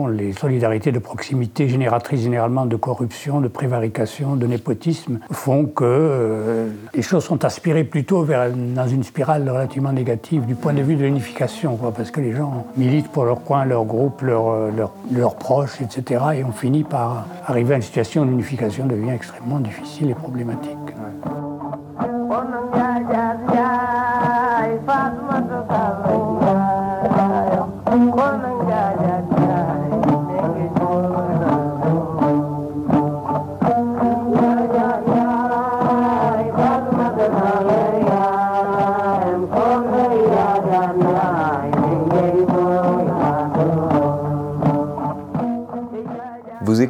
[0.07, 6.69] les solidarités de proximité génératrices généralement de corruption, de prévarication, de népotisme, font que euh,
[6.93, 10.95] les choses sont aspirées plutôt vers, dans une spirale relativement négative du point de vue
[10.95, 14.69] de l'unification, parce que les gens militent pour leur coin, leur groupe, leurs
[15.11, 16.23] leur, proches, etc.
[16.35, 20.82] Et on finit par arriver à une situation où l'unification devient extrêmement difficile et problématique.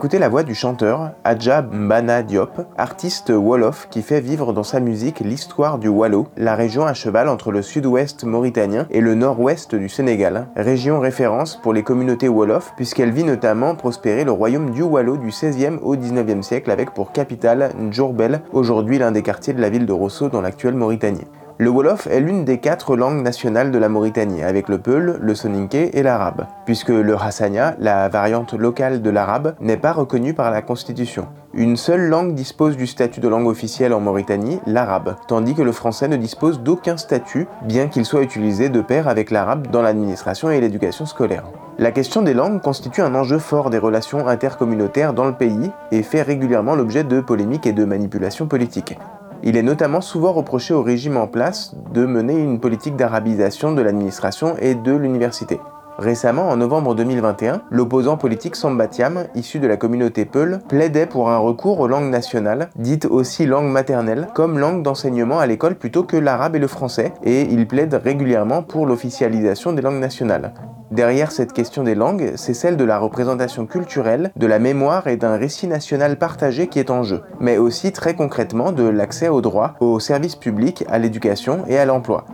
[0.04, 4.82] Écoutez la voix du chanteur Adja Mbana Diop, artiste Wolof qui fait vivre dans sa
[4.82, 9.76] musique l'histoire du Wallo, la région à cheval entre le sud-ouest mauritanien et le nord-ouest
[9.76, 14.82] du Sénégal, région référence pour les communautés Wolof puisqu'elle vit notamment prospérer le royaume du
[14.84, 19.62] Wallo du 16e au 19e siècle avec pour capitale Ndjourbel, aujourd'hui l'un des quartiers de
[19.62, 21.28] la ville de Rosso dans l'actuelle Mauritanie.
[21.60, 25.36] Le Wolof est l'une des quatre langues nationales de la Mauritanie, avec le Peul, le
[25.36, 30.50] Soninké et l'arabe, puisque le Hassania, la variante locale de l'arabe, n'est pas reconnu par
[30.50, 31.28] la Constitution.
[31.54, 35.72] Une seule langue dispose du statut de langue officielle en Mauritanie, l'arabe, tandis que le
[35.72, 40.50] français ne dispose d'aucun statut, bien qu'il soit utilisé de pair avec l'arabe dans l'administration
[40.50, 41.44] et l'éducation scolaire.
[41.78, 46.02] La question des langues constitue un enjeu fort des relations intercommunautaires dans le pays et
[46.02, 48.98] fait régulièrement l'objet de polémiques et de manipulations politiques.
[49.46, 53.82] Il est notamment souvent reproché au régime en place de mener une politique d'arabisation de
[53.82, 55.60] l'administration et de l'université.
[56.04, 61.38] Récemment, en novembre 2021, l'opposant politique Sambatiam, issu de la communauté Peul, plaidait pour un
[61.38, 66.18] recours aux langues nationales, dites aussi langues maternelles, comme langue d'enseignement à l'école plutôt que
[66.18, 70.54] l'arabe et le français, et il plaide régulièrement pour l'officialisation des langues nationales.
[70.92, 75.16] Derrière cette question des langues, c'est celle de la représentation culturelle, de la mémoire et
[75.16, 79.40] d'un récit national partagé qui est en jeu, mais aussi très concrètement de l'accès aux
[79.40, 82.26] droits, aux services publics, à l'éducation et à l'emploi.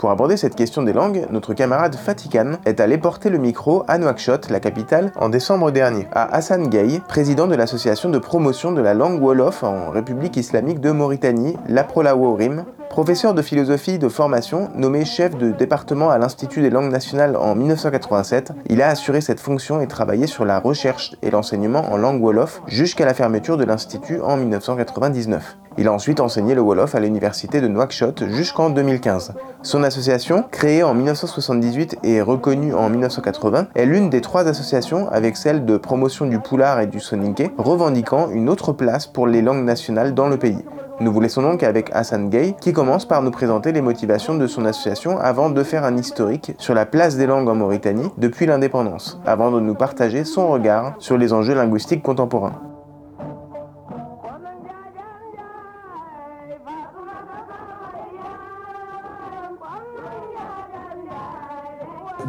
[0.00, 3.98] Pour aborder cette question des langues, notre camarade Fatikan est allé porter le micro à
[3.98, 8.80] Nouakchott, la capitale, en décembre dernier, à Hassan Gay, président de l'association de promotion de
[8.80, 14.68] la langue Wolof en République islamique de Mauritanie, la Prolaworim, Professeur de philosophie de formation,
[14.74, 19.38] nommé chef de département à l'Institut des langues nationales en 1987, il a assuré cette
[19.38, 23.62] fonction et travaillé sur la recherche et l'enseignement en langue Wolof jusqu'à la fermeture de
[23.62, 25.56] l'Institut en 1999.
[25.78, 29.34] Il a ensuite enseigné le Wolof à l'université de Nouakchott jusqu'en 2015.
[29.62, 35.36] Son association, créée en 1978 et reconnue en 1980, est l'une des trois associations, avec
[35.36, 39.64] celle de promotion du Poulard et du Soninké, revendiquant une autre place pour les langues
[39.64, 40.64] nationales dans le pays.
[41.00, 44.46] Nous vous laissons donc avec Hassan Gay, qui commence par nous présenter les motivations de
[44.46, 48.44] son association avant de faire un historique sur la place des langues en Mauritanie depuis
[48.44, 52.69] l'indépendance, avant de nous partager son regard sur les enjeux linguistiques contemporains.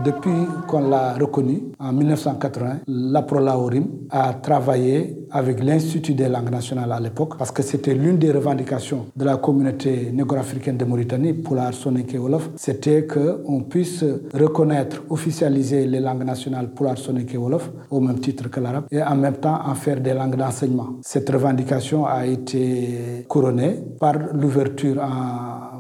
[0.04, 7.00] Depuis qu'on l'a reconnu en 1980, l'APROLAORIM a travaillé avec l'Institut des langues nationales à
[7.00, 11.70] l'époque parce que c'était l'une des revendications de la communauté négro-africaine de Mauritanie, pour la
[11.70, 18.00] et Wolof, c'était qu'on puisse reconnaître, officialiser les langues nationales pour la et Wolof au
[18.00, 20.96] même titre que l'arabe et en même temps en faire des langues d'enseignement.
[21.02, 25.02] Cette revendication a été couronnée par l'ouverture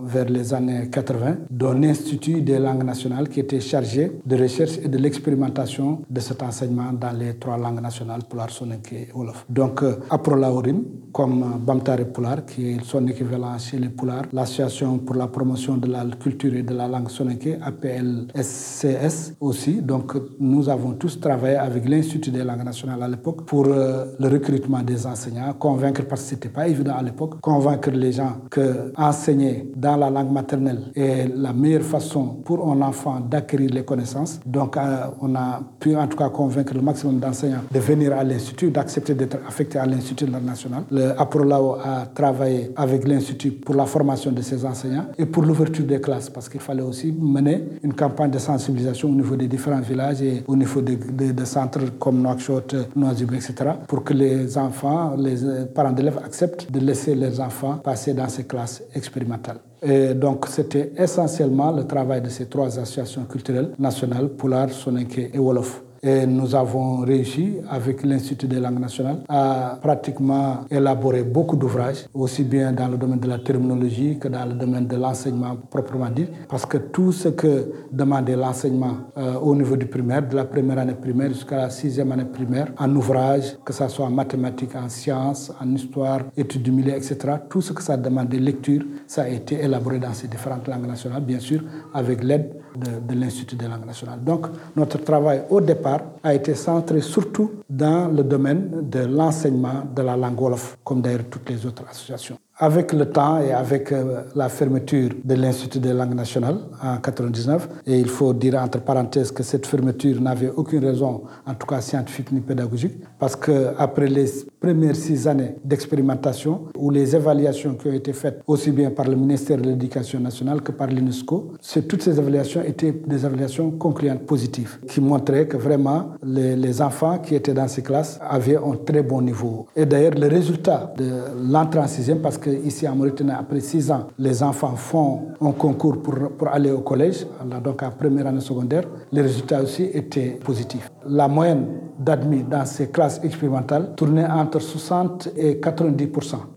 [0.03, 4.87] vers les années 80 d'un institut des langues nationales qui était chargé de recherche et
[4.87, 9.45] de l'expérimentation de cet enseignement dans les trois langues nationales, Poulard, Soninké et Wolof.
[9.49, 14.99] Donc, euh, Aprolaorim, comme euh, Bamtare Poulard, qui est son équivalent chez les Poulard, l'Association
[14.99, 19.81] pour la promotion de la culture et de la langue Soninké, APLSCS aussi.
[19.81, 24.27] Donc, nous avons tous travaillé avec l'Institut des langues nationales à l'époque pour euh, le
[24.27, 28.33] recrutement des enseignants, convaincre, parce que ce n'était pas évident à l'époque, convaincre les gens
[28.49, 33.83] que enseigner dans la langue maternelle est la meilleure façon pour un enfant d'acquérir les
[33.83, 34.00] connaissances
[34.45, 38.23] donc, euh, on a pu en tout cas convaincre le maximum d'enseignants de venir à
[38.23, 40.83] l'Institut, d'accepter d'être affectés à l'Institut international.
[40.91, 45.85] Le APROLAO a travaillé avec l'Institut pour la formation de ses enseignants et pour l'ouverture
[45.85, 49.81] des classes, parce qu'il fallait aussi mener une campagne de sensibilisation au niveau des différents
[49.81, 50.97] villages et au niveau des,
[51.45, 53.53] centres comme Nouakchott, Noisib, etc.,
[53.87, 58.43] pour que les enfants, les parents d'élèves acceptent de laisser leurs enfants passer dans ces
[58.43, 59.59] classes expérimentales.
[59.83, 65.39] Et donc, c'était essentiellement le travail de ces trois associations culturelles nationales, Poulard, Soninké et
[65.39, 65.81] Wolof.
[66.03, 72.43] Et nous avons réussi, avec l'Institut des langues nationales, à pratiquement élaborer beaucoup d'ouvrages, aussi
[72.43, 76.25] bien dans le domaine de la terminologie que dans le domaine de l'enseignement proprement dit,
[76.49, 80.79] parce que tout ce que demandait l'enseignement euh, au niveau du primaire, de la première
[80.79, 84.89] année primaire jusqu'à la sixième année primaire, en ouvrage, que ce soit en mathématiques, en
[84.89, 89.27] sciences, en histoire, études du milieu, etc., tout ce que ça demandait lecture, ça a
[89.27, 91.61] été élaboré dans ces différentes langues nationales, bien sûr,
[91.93, 94.23] avec l'aide de, l'Institut des langues nationales.
[94.23, 95.90] Donc, notre travail au départ
[96.23, 101.29] a été centré surtout dans le domaine de l'enseignement de la langue Wolof, comme d'ailleurs
[101.29, 102.37] toutes les autres associations.
[102.63, 107.69] Avec le temps et avec euh, la fermeture de l'Institut des langues nationales en 1999,
[107.87, 111.81] et il faut dire entre parenthèses que cette fermeture n'avait aucune raison, en tout cas
[111.81, 114.27] scientifique ni pédagogique, parce qu'après les
[114.59, 119.15] premières six années d'expérimentation, où les évaluations qui ont été faites aussi bien par le
[119.15, 121.53] ministère de l'Éducation nationale que par l'UNESCO,
[121.89, 127.17] toutes ces évaluations étaient des évaluations concluantes positives, qui montraient que vraiment les, les enfants
[127.17, 129.65] qui étaient dans ces classes avaient un très bon niveau.
[129.75, 131.09] Et d'ailleurs, le résultat de
[131.51, 135.51] l'entrée en sixième, parce que qu'ici en Mauritanie, après six ans, les enfants font un
[135.51, 137.25] concours pour, pour aller au collège,
[137.63, 140.89] donc en première année secondaire, les résultats aussi étaient positifs.
[141.07, 141.65] La moyenne
[141.97, 146.07] d'admis dans ces classes expérimentales tournait entre 60 et 90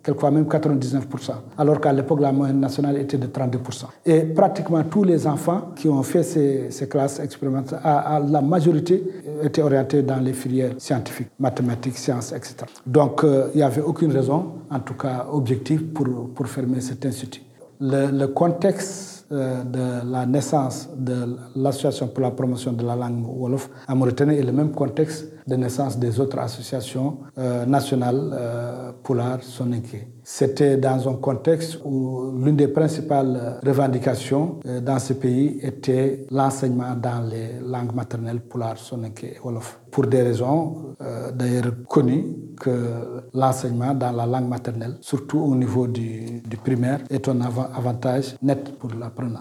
[0.02, 5.04] quelquefois même 99% alors qu'à l'époque, la moyenne nationale était de 32% Et pratiquement tous
[5.04, 7.80] les enfants qui ont fait ces, classes expérimentales,
[8.28, 9.02] la majorité,
[9.42, 12.57] étaient orientés dans les filières scientifiques, mathématiques, sciences, etc.
[12.87, 17.05] Donc, euh, il n'y avait aucune raison, en tout cas objective, pour, pour fermer cet
[17.07, 17.43] institut.
[17.81, 23.69] Le, contexte euh, de la naissance de l'Association pour la promotion de la langue Wolof
[23.87, 29.43] à Mauritanie est le même contexte de naissance des autres associations euh, nationales euh, Poulard
[29.43, 30.07] Soninké.
[30.27, 36.95] C'était dans un contexte où l'une des principales revendications euh, dans ce pays était l'enseignement
[36.97, 39.81] dans les langues maternelles Poulard Soninké et Wolof.
[39.91, 42.25] Pour des raisons euh, d'ailleurs connues
[42.59, 48.79] que l'enseignement dans la langue maternelle, surtout au niveau du, primaire, est un avantage net
[48.79, 49.41] pour l'apprenant.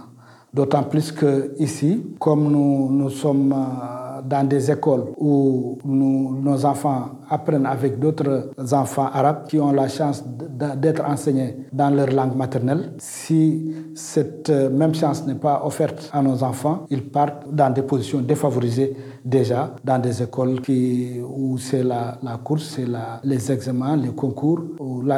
[0.54, 7.12] D'autant plus que ici, comme nous, nous sommes euh, dans des écoles où nos enfants
[7.30, 10.24] apprennent avec d'autres enfants arabes qui ont la chance
[10.78, 16.22] d'être enseignés dans leur langue maternelle, si cette euh, même chance n'est pas offerte à
[16.22, 21.84] nos enfants, ils partent dans des positions défavorisées déjà dans des écoles qui, où c'est
[21.84, 22.86] la, course, c'est
[23.24, 24.62] les examens, les concours,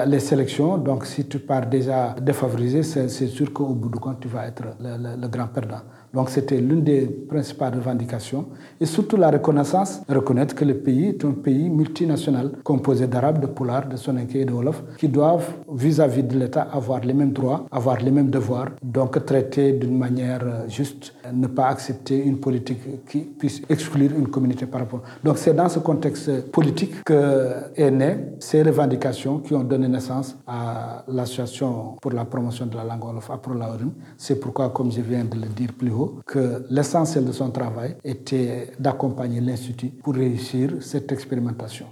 [0.05, 0.77] les sélections.
[0.77, 4.63] Donc si tu pars déjà défavorisé, c'est sûr qu'au bout du compte, tu vas être
[4.79, 5.81] le, le grand perdant.
[6.15, 8.45] Donc c'était l'une des principales revendications.
[8.79, 13.47] Et surtout la reconnaissance, reconnaître que le pays est un pays multinational composé d'Arabes, de
[13.47, 17.65] Poulard, de Soninké et de Wolof, qui doivent, vis-à-vis de l'État, avoir les mêmes droits,
[17.69, 22.79] avoir les mêmes devoirs, donc traiter d'une manière euh, juste, ne pas accepter une politique
[23.09, 25.01] qui puisse exclure une communauté par rapport.
[25.21, 30.37] Donc c'est dans ce contexte politique que est né ces revendications qui ont donné naissance
[30.47, 33.91] à l'association pour la promotion de la langue Wolof, APROLAORIM.
[34.17, 37.95] C'est pourquoi, comme je viens de le dire plus haut, que l'essentiel de son travail
[38.03, 41.87] était d'accompagner l'Institut pour réussir cette expérimentation.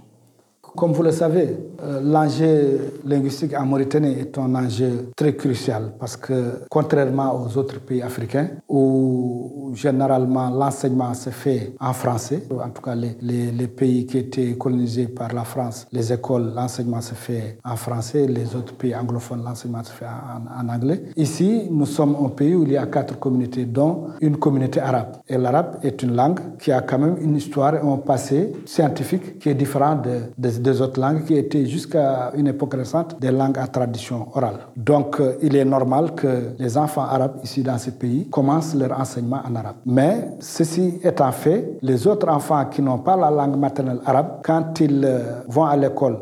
[0.76, 6.16] Comme vous le savez, euh, l'enjeu linguistique en Mauritanie est un enjeu très crucial parce
[6.16, 12.82] que contrairement aux autres pays africains où généralement l'enseignement se fait en français, en tout
[12.82, 17.58] cas les, les, pays qui étaient colonisés par la France, les écoles, l'enseignement se fait
[17.64, 21.04] en français, les autres pays anglophones, l'enseignement se fait en, en, anglais.
[21.16, 25.18] Ici, nous sommes un pays où il y a quatre communautés, dont une communauté arabe.
[25.28, 29.38] Et l'arabe est une langue qui a quand même une histoire et un passé scientifique
[29.38, 33.30] qui est différent de, de des autres langues qui étaient jusqu'à une époque récente des
[33.30, 34.58] langues à tradition orale.
[34.76, 38.98] Donc euh, il est normal que les enfants arabes ici dans ce pays commencent leur
[38.98, 39.76] enseignement en arabe.
[39.86, 44.80] Mais ceci étant fait, les autres enfants qui n'ont pas la langue maternelle arabe, quand
[44.80, 46.18] ils euh, vont à l'école,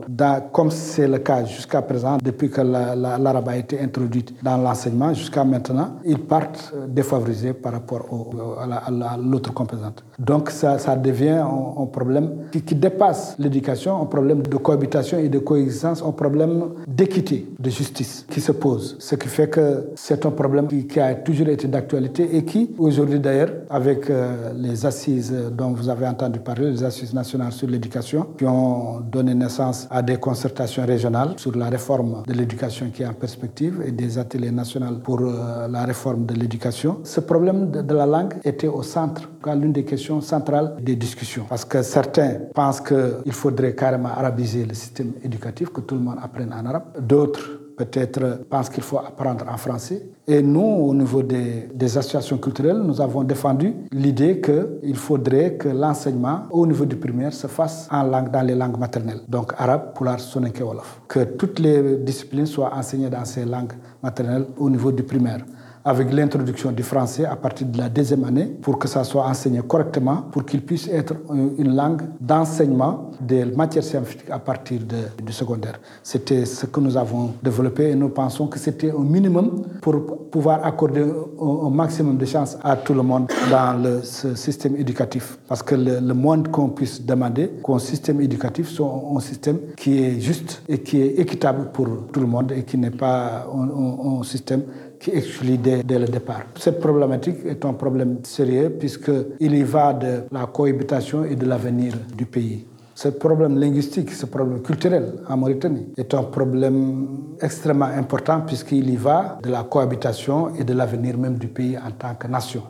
[0.53, 5.45] comme c'est le cas jusqu'à présent, depuis que l'arabe a été introduite dans l'enseignement jusqu'à
[5.45, 10.03] maintenant, ils partent euh, défavorisés par rapport au, à l'autre composante.
[10.19, 11.43] Donc ça, devient
[11.83, 17.47] un, problème qui dépasse l'éducation, un problème de cohabitation et de coexistence, un problème d'équité,
[17.59, 18.97] de justice qui se pose.
[18.99, 23.19] Ce qui fait que c'est un problème qui, a toujours été d'actualité et qui, aujourd'hui
[23.19, 28.27] d'ailleurs, avec euh, les assises dont vous avez entendu parler, les assises nationales sur l'éducation,
[28.39, 33.07] qui ont donné naissance à des concertations régionales sur la réforme de l'éducation qui est
[33.07, 36.99] en perspective et des ateliers nationaux pour euh, la réforme de l'éducation.
[37.05, 41.45] Ce problème de, de la langue était au centre, l'une des questions centrales des discussions.
[41.49, 46.19] Parce que certains pensent qu'il faudrait carrément arabiser le système éducatif, que tout le monde
[46.23, 46.85] apprenne en arabe.
[47.01, 50.03] D'autres peut-être pensent qu'il faut apprendre en français.
[50.27, 56.43] Et nous, au niveau des, associations culturelles, nous avons défendu l'idée qu'il faudrait que l'enseignement
[56.51, 61.01] au niveau du primaire se fasse dans les langues maternelles, donc arabe, poulard, soninké, wolof.
[61.09, 65.45] Que toutes les disciplines soient enseignées dans ces langues maternelles au niveau du primaire
[65.85, 69.61] avec l'introduction du français à partir de la deuxième année pour que ça soit enseigné
[69.67, 71.15] correctement, pour qu'il puisse être
[71.59, 75.81] une langue d'enseignement des matières scientifiques à partir de, du secondaire.
[76.03, 80.65] C'était ce que nous avons développé et nous pensons que c'était un minimum pour pouvoir
[80.65, 81.05] accorder
[81.41, 85.39] un, maximum de chance à tout le monde dans le, ce système éducatif.
[85.49, 90.03] Parce que le, moins qu'on puisse demander qu'un système éducatif soit un, un, système qui
[90.03, 94.23] est juste et qui est équitable pour tout le monde et qui n'est pas un
[94.23, 94.63] système
[95.03, 96.45] qui exclut dès, dès, le départ.
[96.57, 101.93] Cette problématique est un problème sérieux puisqu'il y va de la cohabitation et de l'avenir
[102.17, 102.65] du pays.
[102.95, 107.09] Ce problème linguistique, ce problème culturel en Mauritanie est un problème
[107.41, 111.91] extrêmement important puisqu'il y va de la cohabitation et de l'avenir même du pays en
[111.91, 112.63] tant que nation.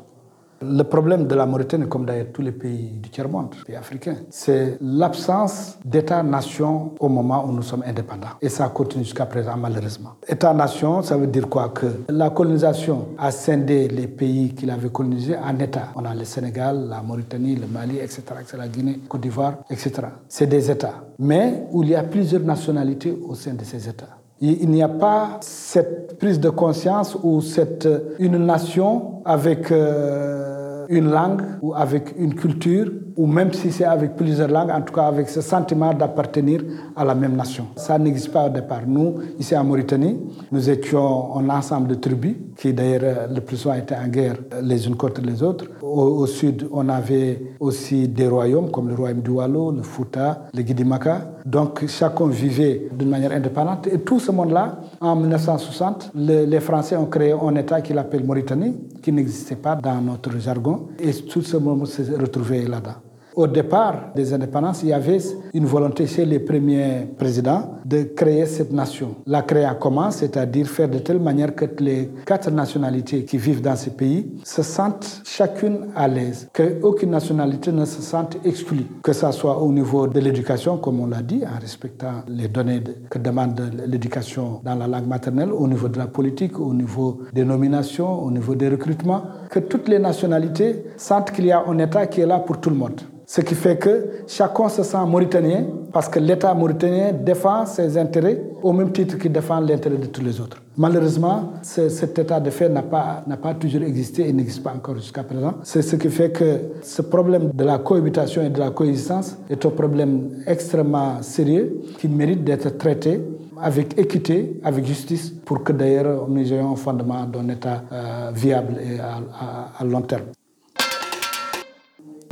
[0.64, 4.78] Le problème de la Mauritanie, comme d'ailleurs tous les pays du tiers-monde, pays africains, c'est
[4.80, 8.28] l'absence d'État-nation au moment où nous sommes indépendants.
[8.41, 10.11] Et ça continue jusqu'à présent, malheureusement.
[10.26, 11.70] État-nation, ça veut dire quoi?
[11.70, 15.89] Que la colonisation a scindé les pays qu'il avait colonisés en États.
[15.97, 19.93] On a le Sénégal, la Mauritanie, le Mali, etc., etc., la Guinée, Côte d'Ivoire, etc.
[20.28, 20.95] C'est des États.
[21.18, 24.18] Mais où il y a plusieurs nationalités au sein de ces États.
[24.45, 30.51] Il n'y a pas cette prise de conscience ou cette, une nation avec euh,
[30.93, 34.92] une langue ou avec une culture ou même si c'est avec plusieurs langues, en tout
[34.92, 36.62] cas avec ce sentiment d'appartenir
[36.96, 37.66] à la même nation.
[37.76, 38.82] Ça n'existe pas au départ.
[38.86, 40.18] Nous, ici en Mauritanie,
[40.50, 44.86] nous étions un ensemble de tribus qui d'ailleurs le plus souvent étaient en guerre les
[44.86, 45.66] unes contre les autres.
[45.82, 50.62] Au, sud, on avait aussi des royaumes comme le royaume du Wallo, le Fouta, le
[50.62, 51.32] Guidimaka.
[51.44, 53.88] Donc chacun vivait d'une manière indépendante.
[53.88, 58.24] Et tout ce monde-là, en 1960, le, les Français ont créé un État qu'ils appellent
[58.24, 60.88] Mauritanie, qui n'existait pas dans notre jargon.
[60.98, 63.01] Et tout ce monde s'est retrouvé là-dedans.
[63.35, 65.18] Au départ des indépendances, il y avait
[65.55, 69.14] une volonté chez les premiers présidents de créer cette nation.
[69.26, 73.62] La créer en comment C'est-à-dire faire de telle manière que les quatre nationalités qui vivent
[73.62, 79.14] dans ces pays se sentent chacune à l'aise, qu'aucune nationalité ne se sente exclue, que
[79.14, 83.18] ce soit au niveau de l'éducation, comme on l'a dit, en respectant les données que
[83.18, 88.22] demande l'éducation dans la langue maternelle, au niveau de la politique, au niveau des nominations,
[88.22, 92.20] au niveau des recrutements, que toutes les nationalités sentent qu'il y a un État qui
[92.20, 93.01] est là pour tout le monde.
[93.35, 98.39] Ce qui fait que chacun se sent mauritanien parce que l'État mauritanien défend ses intérêts
[98.62, 100.59] au même titre qu'il défend l'intérêt de tous les autres.
[100.76, 105.22] Malheureusement, cet état de fait n'a pas, pas toujours existé et n'existe pas encore jusqu'à
[105.22, 105.55] présent.
[105.62, 109.64] C'est ce qui fait que ce problème de la cohabitation et de la coexistence est
[109.64, 113.18] un problème extrêmement sérieux qui mérite d'être traité
[113.59, 118.76] avec équité, avec justice, pour que d'ailleurs nous ayons un fondement d'un État euh, viable
[118.78, 120.24] et à, long terme.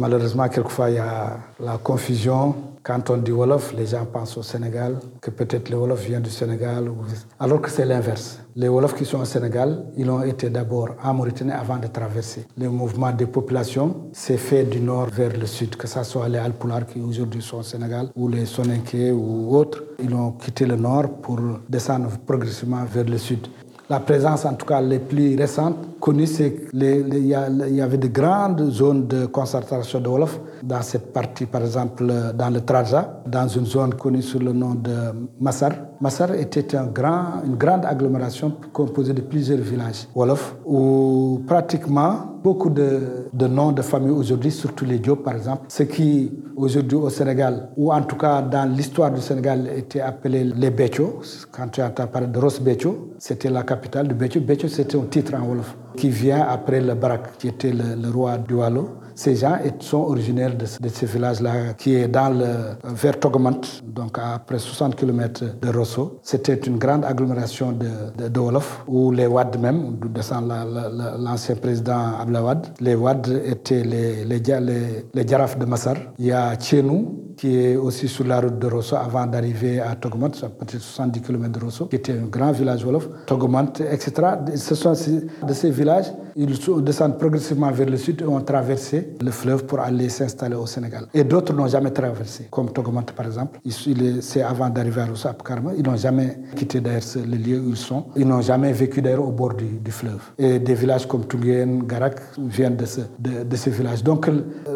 [0.01, 2.55] Malheureusement, quelquefois, il y a la confusion.
[2.83, 6.31] Quand on dit Wolof, les gens pensent au Sénégal, que peut-être le Wolof vient du
[6.31, 6.91] Sénégal,
[7.39, 8.39] alors que c'est l'inverse.
[8.57, 12.47] Les Wolofs qui sont au Sénégal, ils ont été d'abord en Mauritanie avant de traverser.
[12.57, 16.39] Le mouvement des populations s'est fait du nord vers le sud, que ce soit les
[16.39, 19.83] Alpulaar qui aujourd'hui sont au Sénégal, ou les Soninké ou autres.
[20.03, 21.39] Ils ont quitté le nord pour
[21.69, 23.47] descendre progressivement vers le sud.
[23.91, 28.71] La présence, en tout cas, les plus récentes connues, c'est qu'il y, avait de grandes
[28.71, 32.05] zones de concentration de Wolof dans cette partie, par exemple,
[32.35, 34.93] dans le Traja, dans une zone connue sous le nom de
[35.41, 35.73] Massar.
[36.01, 42.71] Massar était un grand, une grande agglomération composée de plusieurs villages Wolof, où pratiquement beaucoup
[42.71, 47.69] de, noms de familles aujourd'hui, surtout les Diop par exemple, ce qui aujourd'hui au Sénégal,
[47.77, 51.21] ou en tout cas dans l'histoire du Sénégal, était appelé les Bécho.
[51.53, 54.41] Quand tu entends parler de Ross Bécho, c'était la capitale de Bécho.
[54.41, 58.39] Bécho, c'était un titre en Wolof qui vient après le Barak, qui était le, roi
[58.39, 58.97] du Wallo.
[59.15, 64.17] Ces gens sont originaires de, de ce village-là, qui est dans le, vers Togomant, donc
[64.19, 66.21] à près 60 km de Rosso.
[66.23, 67.87] C'était une grande agglomération de,
[68.17, 70.51] de, de, Wolof, où les Wad même, d'où descend
[71.19, 75.97] l'ancien président Ablawad, les Wad étaient les, les, Djaraf de Massar.
[76.19, 79.97] Il y a Tchenou, qui est aussi sur la route de Rosso avant d'arriver à
[79.97, 84.13] Togomant, peut-être 70 km de Rosso, qui était un grand village Wolof, Togomant, etc.
[84.57, 89.11] Ce sont de ces villages, realize ils descendent progressivement vers le sud et ont traversé
[89.21, 91.07] le fleuve pour aller s'installer au Sénégal.
[91.15, 93.61] Et d'autres n'ont jamais traversé, comme Togomant par exemple.
[94.21, 95.73] C'est avant d'arriver à Rosso, à Pukarma.
[95.77, 98.07] Ils n'ont jamais quitté d'ailleurs le lieu où ils sont.
[98.17, 100.21] Ils n'ont jamais vécu d'ailleurs au bord du, fleuve.
[100.39, 104.03] Et des villages comme Tungen, Garak viennent de, ce, de, ces villages.
[104.05, 104.29] Donc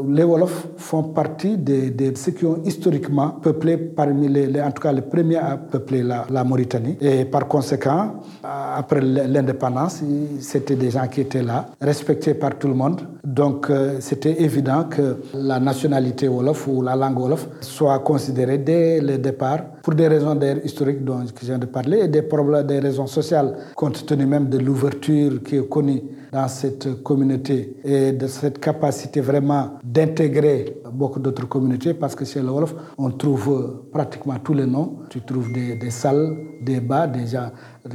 [0.08, 4.92] les Wolofs font partie de, ceux qui ont historiquement peuplé parmi les, en tout cas
[4.92, 6.96] les premiers à peupler la, la Mauritanie.
[7.00, 10.02] Et par conséquent, après l'indépendance,
[10.40, 13.00] c'était des gens qui étaient là, respectés par tout le monde.
[13.24, 19.00] Donc euh, c'était évident que la nationalité Wolof ou la langue Wolof soit considérée dès
[19.00, 22.78] le départ pour des raisons historiques dont je viens de parler et des problèmes, des
[22.80, 26.02] raisons sociales, compte tenu même de l'ouverture qui est connue
[26.32, 32.40] dans cette communauté et de cette capacité vraiment d'intégrer beaucoup d'autres communautés parce que chez
[32.40, 34.98] le Wolof, on trouve pratiquement tous les noms.
[35.10, 37.50] Tu trouves des, des salles, des bas, des gens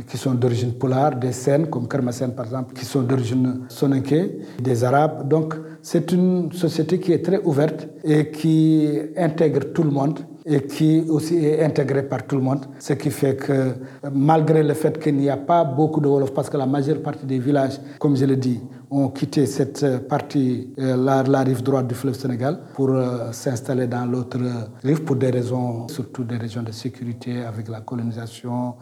[0.07, 4.83] qui sont d'origine polaire, des scènes comme Kermasen par exemple, qui sont d'origine soninké, des
[4.83, 5.27] arabes.
[5.27, 8.87] Donc c'est une société qui est très ouverte et qui
[9.17, 12.65] intègre tout le monde et qui aussi est intégré par tout le monde.
[12.79, 13.73] Ce qui fait que
[14.11, 17.25] malgré le fait qu'il n'y a pas beaucoup de Wolof, parce que la majeure partie
[17.25, 18.59] des villages, comme je l'ai dit,
[18.91, 22.89] ont quitté cette partie, la, rive droite du fleuve Sénégal, pour
[23.31, 24.39] s'installer dans l'autre
[24.83, 28.75] rive pour des raisons, surtout des raisons de sécurité avec la colonisation,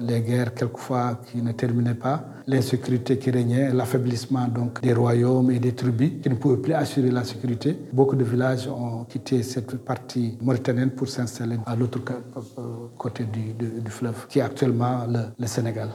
[0.00, 5.58] les guerres quelquefois qui ne terminaient pas, l'insécurité qui régnait, l'affaiblissement donc des royaumes et
[5.58, 7.76] des tribus qui ne pouvaient plus assurer la sécurité.
[7.92, 12.00] Beaucoup de villages ont quitté cette partie mauritanienne pour s'installer à l'autre
[12.96, 15.88] côté du, fleuve, qui est actuellement le, Sénégal.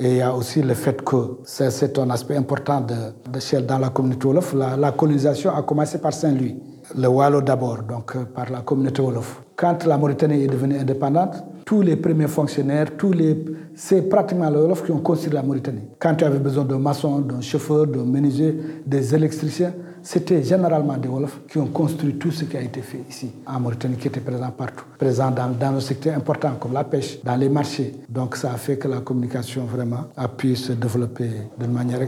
[0.00, 2.94] Et il y a aussi le fait que c'est un aspect important de,
[3.32, 4.54] de dans la communauté Wolof.
[4.54, 6.56] La, la colonisation a commencé par Saint-Louis,
[6.96, 9.42] le Wallo d'abord, donc euh, par la communauté Wolof.
[9.56, 13.44] Quand la Mauritanie est devenue indépendante, tous les premiers fonctionnaires, tous les,
[13.74, 15.88] c'est pratiquement les Wolof qui ont construit la Mauritanie.
[15.98, 19.74] Quand tu avais besoin d'un maçon, d'un chauffeur, d'un menuisier, des électriciens,
[20.10, 23.60] c'était généralement des Wolofs qui ont construit tout ce qui a été fait ici en
[23.60, 27.36] Mauritanie, qui était présent partout, présent dans, dans nos secteurs importants comme la pêche, dans
[27.36, 27.92] les marchés.
[28.08, 31.28] Donc ça a fait que la communication vraiment a pu se développer
[31.58, 32.00] d'une manière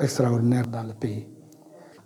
[0.00, 1.26] extraordinaire dans le pays.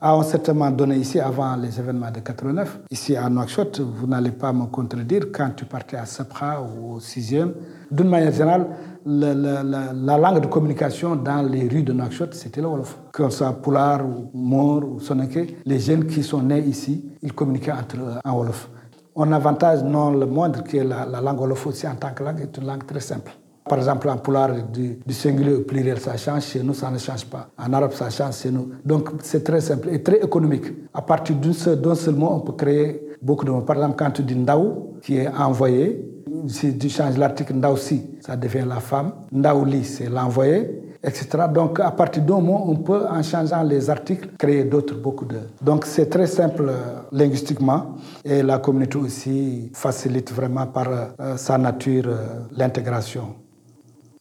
[0.01, 4.33] À un certain donné, ici, avant les événements de 89, ici à Nouakchott, vous n'allez
[4.33, 7.53] pas me contredire, quand tu partais à Sapra ou au 6e,
[7.93, 8.67] d'une manière générale,
[9.07, 12.99] la, langue de communication dans les rues de Nouakchott, c'était le Wolof.
[13.13, 17.33] Que ce soit Poulard ou Mor ou Soneke, les jeunes qui sont nés ici, ils
[17.33, 18.69] communiquaient entre en Wolof.
[19.17, 22.57] Un avantage non le moindre que la, langue Wolof aussi en tant que langue est
[22.59, 23.33] une langue très simple.
[23.69, 26.45] Par exemple, en poulard, du, singulier au pluriel, ça change.
[26.45, 27.49] Chez nous, ça ne change pas.
[27.59, 28.71] En arabe, ça change chez nous.
[28.85, 30.67] Donc, c'est très simple et très économique.
[30.95, 33.63] À partir d'un seul, mot, on peut créer beaucoup de mots.
[33.63, 36.06] Par exemple, quand tu dis Ndaou, qui est envoyé,
[36.49, 39.13] si tu changes l'article Ndaoussi, ça devient la femme.
[39.33, 41.29] Ndaouli, c'est l'envoyé, etc.
[41.53, 45.39] Donc, à partir d'un mot, on peut, en changeant les articles, créer d'autres, beaucoup de.
[45.63, 47.97] Donc, c'est très simple euh, linguistiquement.
[48.25, 53.35] Et la communauté aussi facilite vraiment par euh, sa nature euh, l'intégration.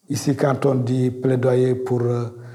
[0.09, 2.01] Ici, quand on dit plaidoyer pour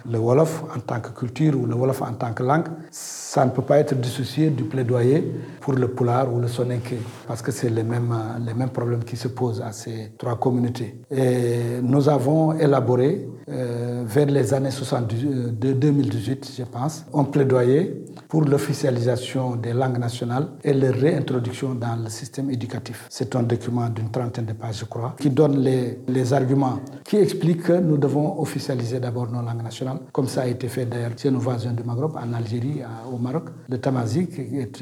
[0.08, 3.50] le Wolof en tant que culture ou le Wolof en tant que langue, ça ne
[3.50, 7.70] peut pas être dissocié du plaidoyer pour le Poulard ou le Soninké, parce que c'est
[7.70, 11.00] les mêmes, euh, les mêmes problèmes qui se posent à ces trois communautés.
[11.10, 15.24] Et nous avons élaboré, euh, vers les années 70,
[15.58, 21.96] de 2018, je pense, un plaidoyer pour l'officialisation des langues nationales et leur réintroduction dans
[22.02, 23.06] le système éducatif.
[23.08, 27.16] C'est un document d'une trentaine de pages, je crois, qui donne les, les arguments, qui
[27.16, 31.12] explique que nous devons officialiser d'abord nos langues nationales, comme ça a été fait d'ailleurs
[31.16, 32.80] chez nos voisins du Maghreb, en Algérie,
[33.12, 33.44] au Maroc.
[33.68, 34.80] Le tamazique est,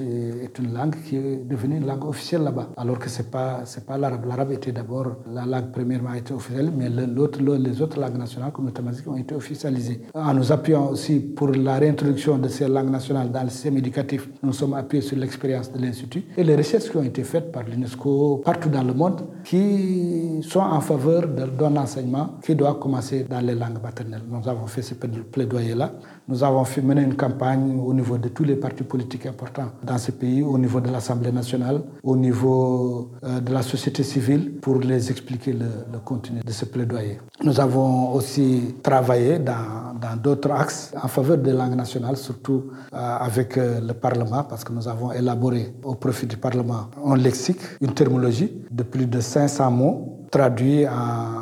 [0.58, 3.98] une langue qui est devenue une langue officielle là-bas, alors que ce n'est pas, pas
[3.98, 4.26] l'arabe.
[4.26, 8.72] L'arabe était d'abord la langue premièrement été officielle, mais les autres langues nationales, comme le
[8.72, 10.02] tamazique, ont été officialisées.
[10.14, 14.28] En nous appuyant aussi pour la réintroduction de ces langues nationales dans le système éducatif,
[14.42, 17.64] nous sommes appuyés sur l'expérience de l'Institut et les recherches qui ont été faites par
[17.64, 23.40] l'UNESCO partout dans le monde qui sont en faveur d'un enseignement qui doit commencer dans
[23.40, 24.22] les langues maternelles.
[24.28, 25.92] Nous avons fait ce plaidoyer-là.
[26.28, 29.96] Nous avons fait mené une campagne au niveau de tous les partis politiques importants dans
[29.96, 34.78] ce pays, au niveau de l'Assemblée nationale, au niveau euh, de la société civile, pour
[34.80, 37.18] les expliquer le, contenu de ce plaidoyer.
[37.42, 43.56] Nous avons aussi travaillé dans d'autres axes en faveur des langues nationales, surtout euh, avec
[43.56, 47.94] euh, le Parlement, parce que nous avons élaboré au profit du Parlement un lexique, une
[47.94, 51.37] thermologie de plus de 500 mots traduits en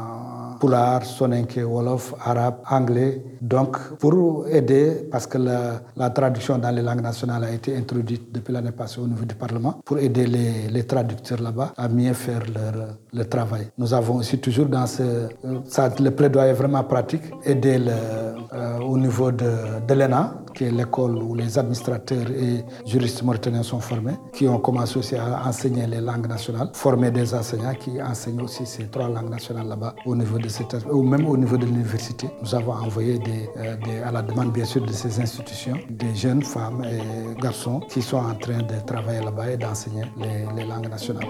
[0.58, 3.22] Poulard, Soninke, Wolof, Arabe, Anglais.
[3.40, 8.52] Donc, pour aider, parce que la, traduction dans les langues nationales a été introduite depuis
[8.52, 12.42] l'année passée au niveau du Parlement, pour aider les, traducteurs là-bas à mieux faire
[13.12, 13.68] leur, travail.
[13.78, 15.28] Nous avons aussi toujours dans ce,
[15.66, 21.58] ça, le plaidoyer vraiment pratique, aider euh, au niveau de l'ENA, qui l'école où les
[21.58, 26.70] administrateurs et juristes mauritaniens sont formés, qui ont commencé aussi à enseigner les langues nationales,
[26.72, 30.74] former des enseignants qui enseignent aussi ces trois langues nationales là-bas au niveau de cette,
[30.90, 32.28] ou même au niveau de l'université.
[32.42, 36.42] Nous avons envoyé des, euh, à la demande bien sûr de ces institutions des jeunes
[36.42, 40.04] femmes et garçons qui sont en train de travailler là-bas et d'enseigner
[40.56, 41.28] les langues nationales.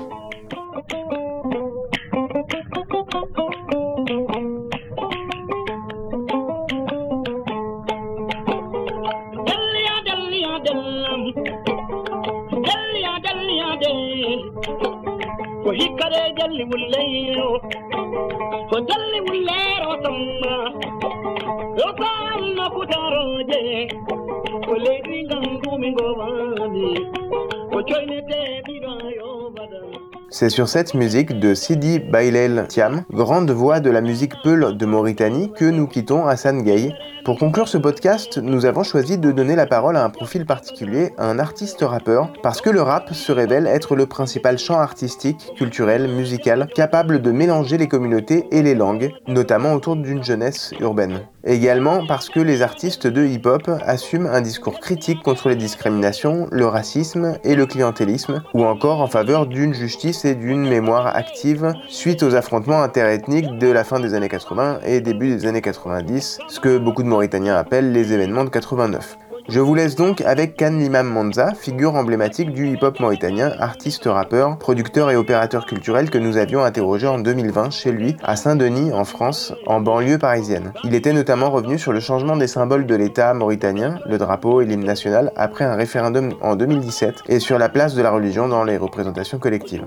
[30.30, 34.86] C'est sur cette musique de Sidi Bailel Thiam, grande voix de la musique Peul de
[34.86, 36.92] Mauritanie, que nous quittons Hassan Gay
[37.26, 41.10] Pour conclure ce podcast, nous avons choisi de donner la parole à un profil particulier,
[41.18, 46.06] un artiste rappeur, parce que le rap se révèle être le principal champ artistique, culturel,
[46.06, 51.22] musical, capable de mélanger les communautés et les langues, notamment autour d'une jeunesse urbaine.
[51.48, 56.66] Également parce que les artistes de hip-hop assument un discours critique contre les discriminations, le
[56.66, 62.24] racisme et le clientélisme, ou encore en faveur d'une justice et d'une mémoire active suite
[62.24, 66.58] aux affrontements interethniques de la fin des années 80 et début des années 90, ce
[66.58, 69.16] que beaucoup de Mauritaniens appellent les événements de 89.
[69.48, 74.58] Je vous laisse donc avec Khan Limam Manza, figure emblématique du hip-hop mauritanien, artiste rappeur,
[74.58, 79.06] producteur et opérateur culturel que nous avions interrogé en 2020 chez lui, à Saint-Denis, en
[79.06, 80.74] France, en banlieue parisienne.
[80.84, 84.66] Il était notamment revenu sur le changement des symboles de l'État mauritanien, le drapeau et
[84.66, 88.62] l'hymne national, après un référendum en 2017, et sur la place de la religion dans
[88.62, 89.86] les représentations collectives.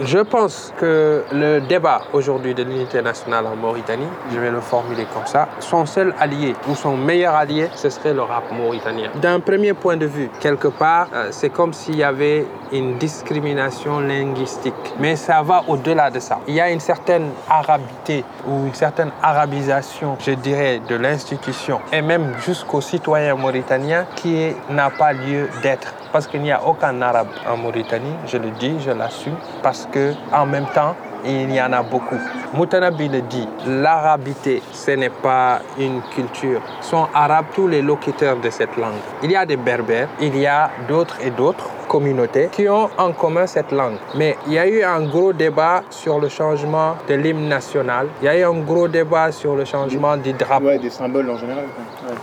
[0.00, 5.06] Je pense que le débat aujourd'hui de l'unité nationale en Mauritanie, je vais le formuler
[5.12, 9.10] comme ça, son seul allié ou son meilleur allié, ce serait le rap mauritanien.
[9.20, 14.00] D'un premier point de vue, quelque part, euh, c'est comme s'il y avait une discrimination
[14.00, 14.74] linguistique.
[14.98, 16.40] Mais ça va au-delà de ça.
[16.48, 22.00] Il y a une certaine arabité ou une certaine arabisation, je dirais, de l'institution et
[22.00, 27.28] même jusqu'aux citoyens mauritaniens qui n'a pas lieu d'être parce qu'il n'y a aucun arabe
[27.48, 30.94] en Mauritanie, je le dis, je l'assume, parce que en même temps,
[31.24, 32.18] il y en a beaucoup.
[32.54, 36.60] Moutanabi le dit, l'arabité, ce n'est pas une culture.
[36.80, 39.00] Sont arabes tous les locuteurs de cette langue.
[39.22, 43.12] Il y a des berbères, il y a d'autres et d'autres communautés qui ont en
[43.12, 43.98] commun cette langue.
[44.14, 48.06] Mais il y a eu un gros débat sur le changement de l'hymne national.
[48.22, 50.64] Il y a eu un gros débat sur le changement du drapeau.
[50.66, 51.64] Ouais, des symboles en général.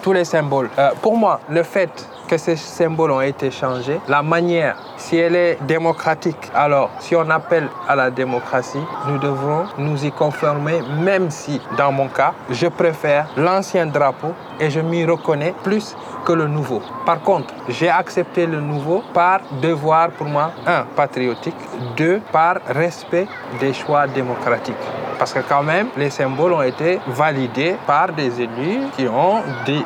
[0.02, 0.70] Tous les symboles.
[0.80, 1.92] Euh, pour moi, le fait
[2.30, 7.28] que ces symboles ont été changés, la manière, si elle est démocratique, alors si on
[7.32, 12.68] appelle à la démocratie, nous devons nous y conformer, même si, dans mon cas, je
[12.68, 16.82] préfère l'ancien drapeau et je m'y reconnais plus que le nouveau.
[17.04, 21.56] Par contre, j'ai accepté le nouveau par devoir pour moi, un, patriotique,
[21.98, 23.28] deux, par respect
[23.60, 24.76] des choix démocratiques.
[25.20, 29.42] Parce que quand même, les symboles ont été validés par des élus qui ont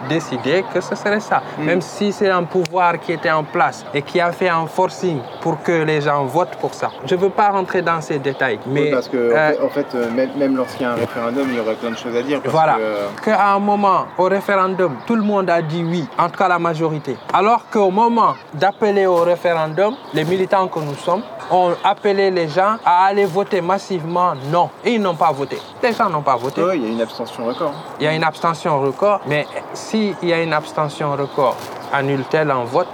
[0.07, 1.41] décidé que ce serait ça.
[1.57, 1.63] Mm.
[1.63, 5.19] Même si c'est un pouvoir qui était en place et qui a fait un forcing
[5.41, 6.91] pour que les gens votent pour ça.
[7.05, 8.59] Je ne veux pas rentrer dans ces détails.
[8.67, 11.75] Mais, parce que, en fait, euh, même, lorsqu'il y a un référendum, il y aurait
[11.75, 12.39] plein de choses à dire.
[12.45, 12.77] voilà.
[13.23, 16.59] Qu'à un moment, au référendum, tout le monde a dit oui, en tout cas la
[16.59, 17.17] majorité.
[17.34, 21.23] Alors qu'au moment d'appeler au référendum, les militants que nous sommes
[21.54, 24.70] ont appelé les gens à aller voter massivement non.
[24.84, 25.58] Et ils n'ont pas voté.
[25.82, 26.64] Les gens n'ont pas voté.
[26.64, 27.74] Oui, il y a une abstention record.
[27.99, 31.56] Il y a une abstention record, mais s'il y a une abstention record,
[31.91, 32.88] annule-t-elle un vote?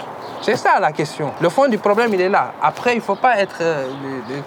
[0.50, 1.32] C'est ça la question.
[1.42, 2.54] Le fond du problème, il est là.
[2.60, 3.86] Après, il ne faut pas être euh,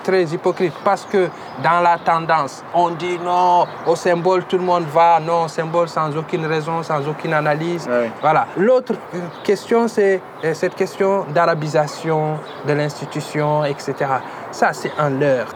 [0.02, 1.28] très hypocrite parce que
[1.62, 5.88] dans la tendance, on dit non, au symbole, tout le monde va, non, au symbole
[5.88, 7.88] sans aucune raison, sans aucune analyse.
[8.20, 8.48] Voilà.
[8.56, 12.36] L'autre euh, question, c'est euh, cette question d'arabisation
[12.66, 13.94] de l'institution, etc.
[14.50, 15.54] Ça, c'est un leurre.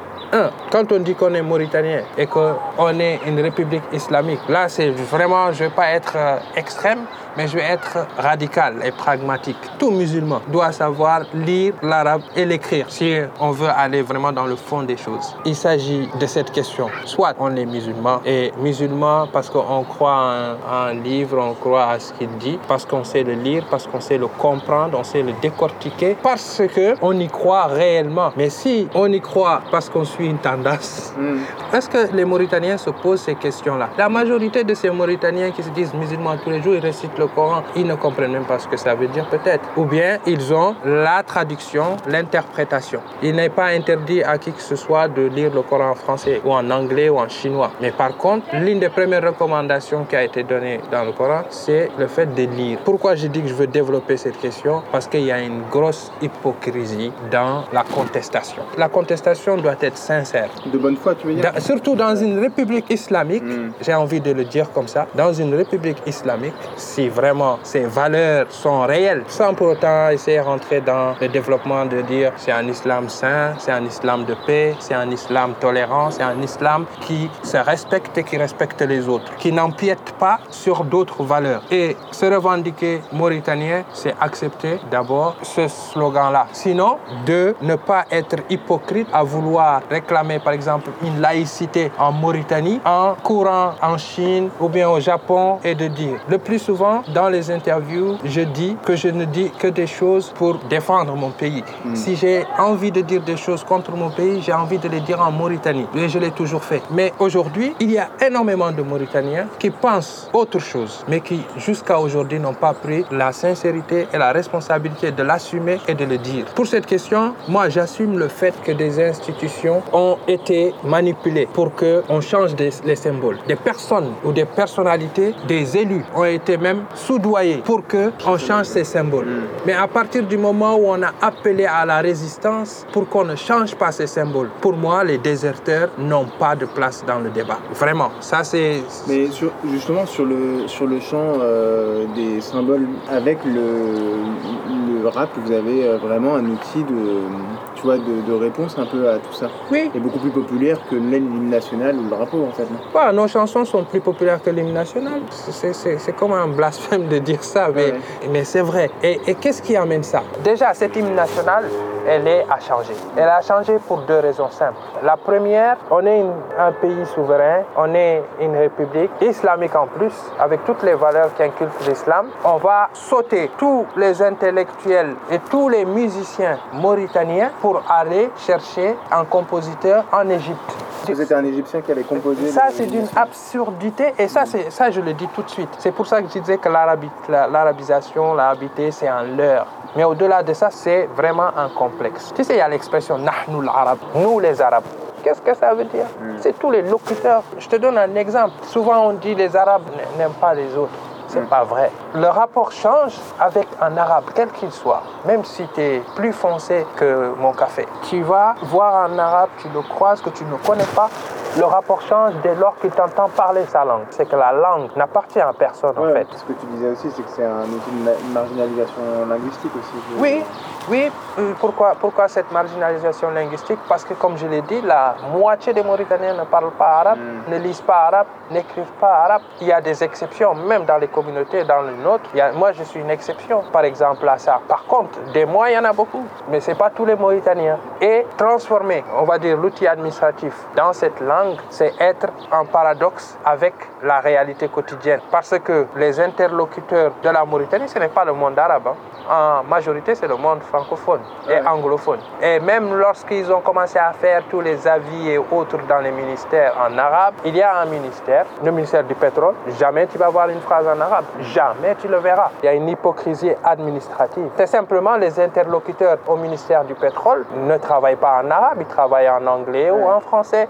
[0.71, 5.53] Quand on dit qu'on est mauritanien et qu'on est une république islamique, là, c'est vraiment,
[5.53, 6.17] je ne vais pas être
[6.57, 7.01] extrême,
[7.37, 9.59] mais je vais être radical et pragmatique.
[9.79, 14.57] Tout musulman doit savoir lire l'arabe et l'écrire si on veut aller vraiment dans le
[14.57, 15.37] fond des choses.
[15.45, 16.89] Il s'agit de cette question.
[17.05, 21.99] Soit on est musulman et musulman parce qu'on croit en un livre, on croit à
[21.99, 25.23] ce qu'il dit, parce qu'on sait le lire, parce qu'on sait le comprendre, on sait
[25.23, 28.33] le décortiquer, parce qu'on y croit réellement.
[28.37, 31.75] Mais si on y croit parce qu'on une tendance, hmm.
[31.75, 33.91] est-ce que les Mauritaniens se posent ces questions-là?
[33.99, 37.27] La majorité de ces Mauritaniens qui se disent musulmans tous les jours, ils récitent le
[37.27, 39.65] Coran, ils ne comprennent même pas ce que ça veut dire peut-être.
[39.77, 43.01] Ou bien ils ont la traduction, l'interprétation.
[43.23, 46.41] Il n'est pas interdit à qui que ce soit de lire le Coran en français
[46.45, 47.71] ou en anglais ou en chinois.
[47.81, 51.91] Mais par contre, l'une des premières recommandations qui a été donnée dans le Coran, c'est
[51.99, 52.79] le fait de lire.
[52.85, 54.83] Pourquoi je dis que je veux développer cette question?
[54.93, 58.63] Parce qu'il y a une grosse hypocrisie dans la contestation.
[58.79, 60.51] La contestation doit être sincère.
[60.73, 63.73] De bonne foi, tu veux dire Surtout dans une république islamique, hmm.
[63.85, 68.47] j'ai envie de le dire comme ça, dans une république islamique, si vraiment ces valeurs
[68.51, 72.67] sont réelles, sans pour autant essayer de rentrer dans le développement de dire c'est un
[72.69, 77.29] islam saint, c'est un islam de paix, c'est un islam tolérant, c'est un islam qui
[77.43, 81.63] se respecte et qui respecte les autres, qui n'empiète pas sur d'autres valeurs.
[81.71, 86.47] Et se revendiquer mauritanien, c'est accepter d'abord ce slogan-là.
[86.53, 92.81] Sinon, de ne pas être hypocrite à vouloir réclamer par exemple une laïcité en Mauritanie
[92.85, 96.19] en courant en Chine ou bien au Japon et de dire.
[96.29, 100.27] Le plus souvent, dans les interviews, je dis que je ne dis que des choses
[100.41, 101.65] pour défendre mon pays.
[101.85, 101.95] Hmm.
[101.95, 105.21] Si j'ai envie de dire des choses contre mon pays, j'ai envie de les dire
[105.21, 105.87] en Mauritanie.
[105.97, 106.83] Et je l'ai toujours fait.
[106.91, 111.99] Mais aujourd'hui, il y a énormément de Mauritaniens qui pensent autre chose, mais qui jusqu'à
[111.99, 116.45] aujourd'hui n'ont pas pris la sincérité et la responsabilité de l'assumer et de le dire.
[116.55, 122.21] Pour cette question, moi j'assume le fait que des institutions ont été manipulées pour qu'on
[122.21, 123.39] change les symboles.
[123.47, 128.85] Des personnes ou des personnalités, des élus ont été même soudoyés pour qu'on change ces
[128.85, 129.27] symboles.
[129.67, 133.37] Mais à partir du moment où on a appelé à la résistance pour qu'on ne
[133.37, 137.59] change pas ces symboles, pour moi, les déserteurs n'ont pas de place dans le débat.
[137.75, 138.83] Vraiment, ça c'est...
[139.09, 139.27] Mais
[139.71, 145.85] justement, sur le, sur le champ euh, des symboles, avec le, le rap, vous avez
[145.85, 149.47] euh, vraiment un outil de vois, de, réponse un peu à tout ça.
[149.71, 149.91] Oui.
[149.95, 152.67] Et beaucoup plus populaire que l'hymne national ou le drapeau, en fait.
[152.71, 153.13] Non?
[153.13, 155.21] Nos chansons sont plus populaires que l'hymne national.
[155.31, 157.95] C'est comme un blasphème de dire ça, mais,
[158.31, 158.91] mais c'est vrai.
[159.03, 160.23] Et, et qu'est-ce qui amène ça?
[160.45, 161.65] Déjà, cette hymne national,
[162.07, 162.95] elle est à changer.
[163.17, 164.79] Elle a changé pour deux raisons simples.
[165.03, 166.25] La première, on est
[166.59, 171.43] un pays souverain, on est une république islamique en plus, avec toutes les valeurs qui
[171.43, 172.29] inculquent l'islam.
[172.45, 179.25] On va sauter tous les intellectuels et tous les musiciens mauritaniens pour aller chercher un
[179.25, 180.77] compositeur en Égypte.
[181.15, 182.49] C'était un Égyptien qui avait composé.
[182.49, 184.13] Ça, c'est d'une absurdité.
[184.19, 185.69] Et ça, ça, je le dis tout de suite.
[185.79, 189.67] C'est pour ça que je disais que l'arabisation, l'arabité, c'est un leurre.
[189.95, 192.33] Mais au-delà de ça, c'est vraiment un complexe.
[192.35, 194.85] Tu sais, il y a l'expression Nahnu l'Arab, nous les Arabes.
[195.23, 196.07] Qu'est-ce que ça veut dire?
[196.21, 196.37] Hmm.
[196.39, 197.43] C'est tous les locuteurs.
[197.59, 198.53] Je te donne un exemple.
[198.65, 200.93] Souvent, on dit les Arabes n'aiment pas les autres.
[201.37, 201.91] C'est pas vrai.
[202.15, 206.87] Le rapport change avec un arabe, quel qu'il soit, même si tu es plus foncé
[206.97, 207.87] que mon café.
[208.09, 211.11] Tu vas voir un arabe, tu le croises, que tu ne connais pas,
[211.59, 214.07] le rapport change dès lors qu'il t'entend parler sa langue.
[214.11, 216.27] C'est que la langue n'appartient à personne en fait.
[216.33, 219.97] Ce que tu disais aussi, c'est que c'est un outil de marginalisation linguistique aussi.
[220.19, 220.43] Oui,
[220.89, 221.11] oui.
[221.39, 223.79] Euh, pourquoi, pourquoi cette marginalisation linguistique?
[223.87, 227.51] Parce que comme je l'ai dit, la moitié des Mauritaniens ne parlent pas arabe, hmm.
[227.53, 229.43] ne lisent pas arabe, n'écrivent pas arabe.
[229.61, 232.31] Il y a des exceptions, même dans les communautés, dans les nôtres.
[232.55, 234.61] moi, je suis une exception, par exemple, à ça.
[234.67, 237.17] Par contre, des mois, il y en a beaucoup, mais ce n'est pas tous les
[237.17, 237.79] Mauritaniens.
[238.01, 243.75] Et transformer, on va dire, l'outil administratif dans cette langue, c'est être en paradoxe avec
[244.03, 245.21] la réalité quotidienne.
[245.31, 248.89] Parce que les interlocuteurs de la Mauritanie, ce n'est pas le monde arabe.
[248.89, 248.95] Hein.
[249.29, 252.19] En majorité, c'est le monde francophone et anglophone.
[252.43, 256.75] Et même lorsqu'ils ont commencé à faire tous les avis et autres dans les ministères
[256.79, 259.55] en arabe, il y a un ministère, le ministère du pétrole.
[259.79, 261.25] Jamais tu vas voir une phrase en arabe.
[261.41, 262.51] Jamais tu le verras.
[262.63, 264.51] Il y a une hypocrisie administrative.
[264.57, 269.29] C'est simplement les interlocuteurs au ministère du pétrole ne travaillent pas en arabe, ils travaillent
[269.29, 270.69] en anglais ou en français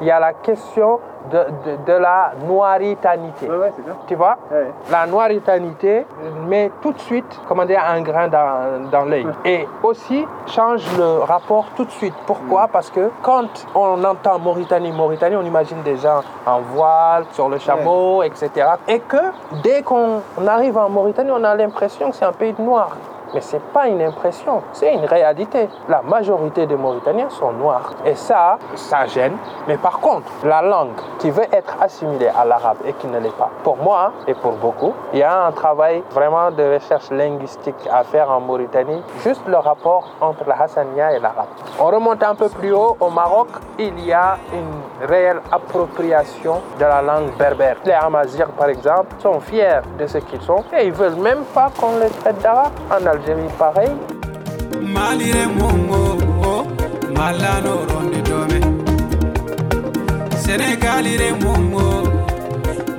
[0.00, 1.46] il y a la question de,
[1.86, 3.48] de, la noiritanité.
[4.06, 4.36] tu vois?
[4.90, 6.06] La noiritanité
[6.46, 9.26] met tout de suite comment dire, un grain dans, dans l'œil.
[9.44, 12.14] Et aussi change le rapport tout de suite.
[12.26, 12.66] Pourquoi?
[12.66, 12.70] Mm.
[12.72, 17.58] Parce que quand on entend Mauritanie, Mauritanie, on imagine des gens en voile, sur le
[17.58, 18.50] chameau, etc.
[18.88, 19.16] Et que
[19.62, 22.96] dès qu'on arrive en Mauritanie, on a l'impression que c'est un pays de noirs.
[23.34, 25.68] Mais ce n'est pas une impression, c'est une réalité.
[25.88, 27.90] La majorité des Mauritaniens sont noirs.
[28.04, 29.36] Et ça, ça gêne.
[29.66, 33.36] Mais par contre, la langue qui veut être assimilée à l'arabe et qui ne l'est
[33.36, 37.88] pas, pour moi et pour beaucoup, il y a un travail vraiment de recherche linguistique
[37.92, 41.48] à faire en Mauritanie, juste le rapport entre la Hassania et l'arabe.
[41.80, 43.48] On remonte un peu plus haut, au Maroc,
[43.80, 47.78] il y a une réelle appropriation de la langue berbère.
[47.84, 51.68] Les Amazirs, par exemple, sont fiers de ce qu'ils sont et ils veulent même pas
[51.80, 53.90] qu'on les traite d'arabe en Algérie j'ai pareil.
[54.82, 56.66] Malire mongo,
[57.14, 58.60] malano ronde dome.
[60.36, 62.02] Sénégalire mongo,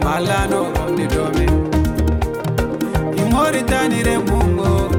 [0.04, 1.46] malano ronde dome.
[3.32, 4.90] Mauritanie mongo.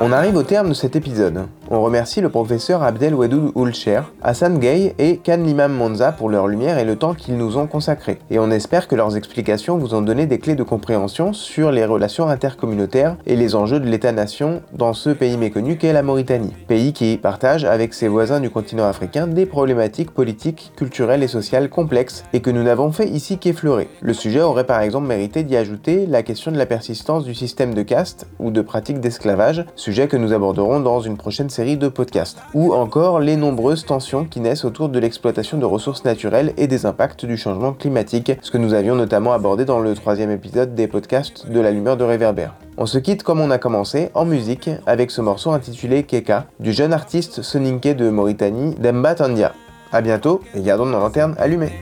[0.00, 1.46] On arrive au terme de cet épisode.
[1.72, 6.48] On remercie le professeur Abdel Wadoud Oulcher, Hassan Gay et Khan Limam Monza pour leur
[6.48, 8.18] lumière et le temps qu'ils nous ont consacré.
[8.28, 11.84] Et on espère que leurs explications vous ont donné des clés de compréhension sur les
[11.84, 16.52] relations intercommunautaires et les enjeux de l'État-nation dans ce pays méconnu qu'est la Mauritanie.
[16.66, 21.70] Pays qui partage avec ses voisins du continent africain des problématiques politiques, culturelles et sociales
[21.70, 23.86] complexes et que nous n'avons fait ici qu'effleurer.
[24.00, 27.74] Le sujet aurait par exemple mérité d'y ajouter la question de la persistance du système
[27.74, 32.38] de caste ou de pratiques d'esclavage, sujet que nous aborderons dans une prochaine de podcasts,
[32.54, 36.86] ou encore les nombreuses tensions qui naissent autour de l'exploitation de ressources naturelles et des
[36.86, 40.88] impacts du changement climatique, ce que nous avions notamment abordé dans le troisième épisode des
[40.88, 42.54] podcasts de la lumière de réverbère.
[42.78, 46.72] On se quitte comme on a commencé, en musique, avec ce morceau intitulé Keka, du
[46.72, 49.52] jeune artiste soninké de Mauritanie, Demba Tandia.
[49.92, 51.72] A bientôt, et gardons nos lanternes allumées.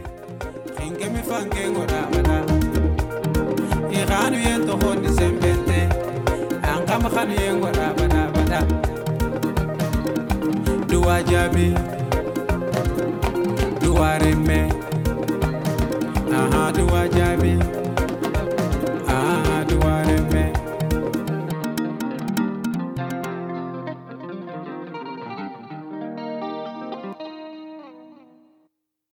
[11.08, 11.72] Louwa Jabi,
[13.80, 14.68] Louwa Reme,
[16.36, 17.87] Aha Louwa Jabi.